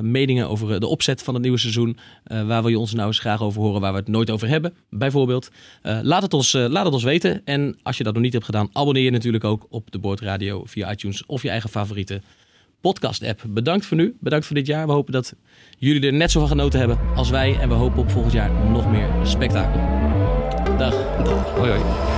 [0.01, 1.97] meningen over de opzet van het nieuwe seizoen?
[2.23, 4.73] waar wil je ons nou eens graag over horen, waar we het nooit over hebben,
[4.89, 5.49] bijvoorbeeld?
[5.81, 7.41] laat, het ons, laat het ons weten.
[7.45, 10.63] En als je dat nog niet hebt gedaan, abonneer je natuurlijk ook op de Boordradio
[10.65, 12.21] via iTunes of je eigen favoriete
[12.83, 13.43] podcast-app.
[13.47, 14.15] Bedankt voor nu.
[14.19, 14.85] Bedankt voor dit jaar.
[14.85, 15.35] We hopen dat
[15.77, 17.57] jullie er net zo van genoten hebben als wij.
[17.59, 19.81] En we hopen op volgend jaar nog meer spektakel.
[20.77, 20.93] Dag.
[21.55, 22.12] Hoi hoi.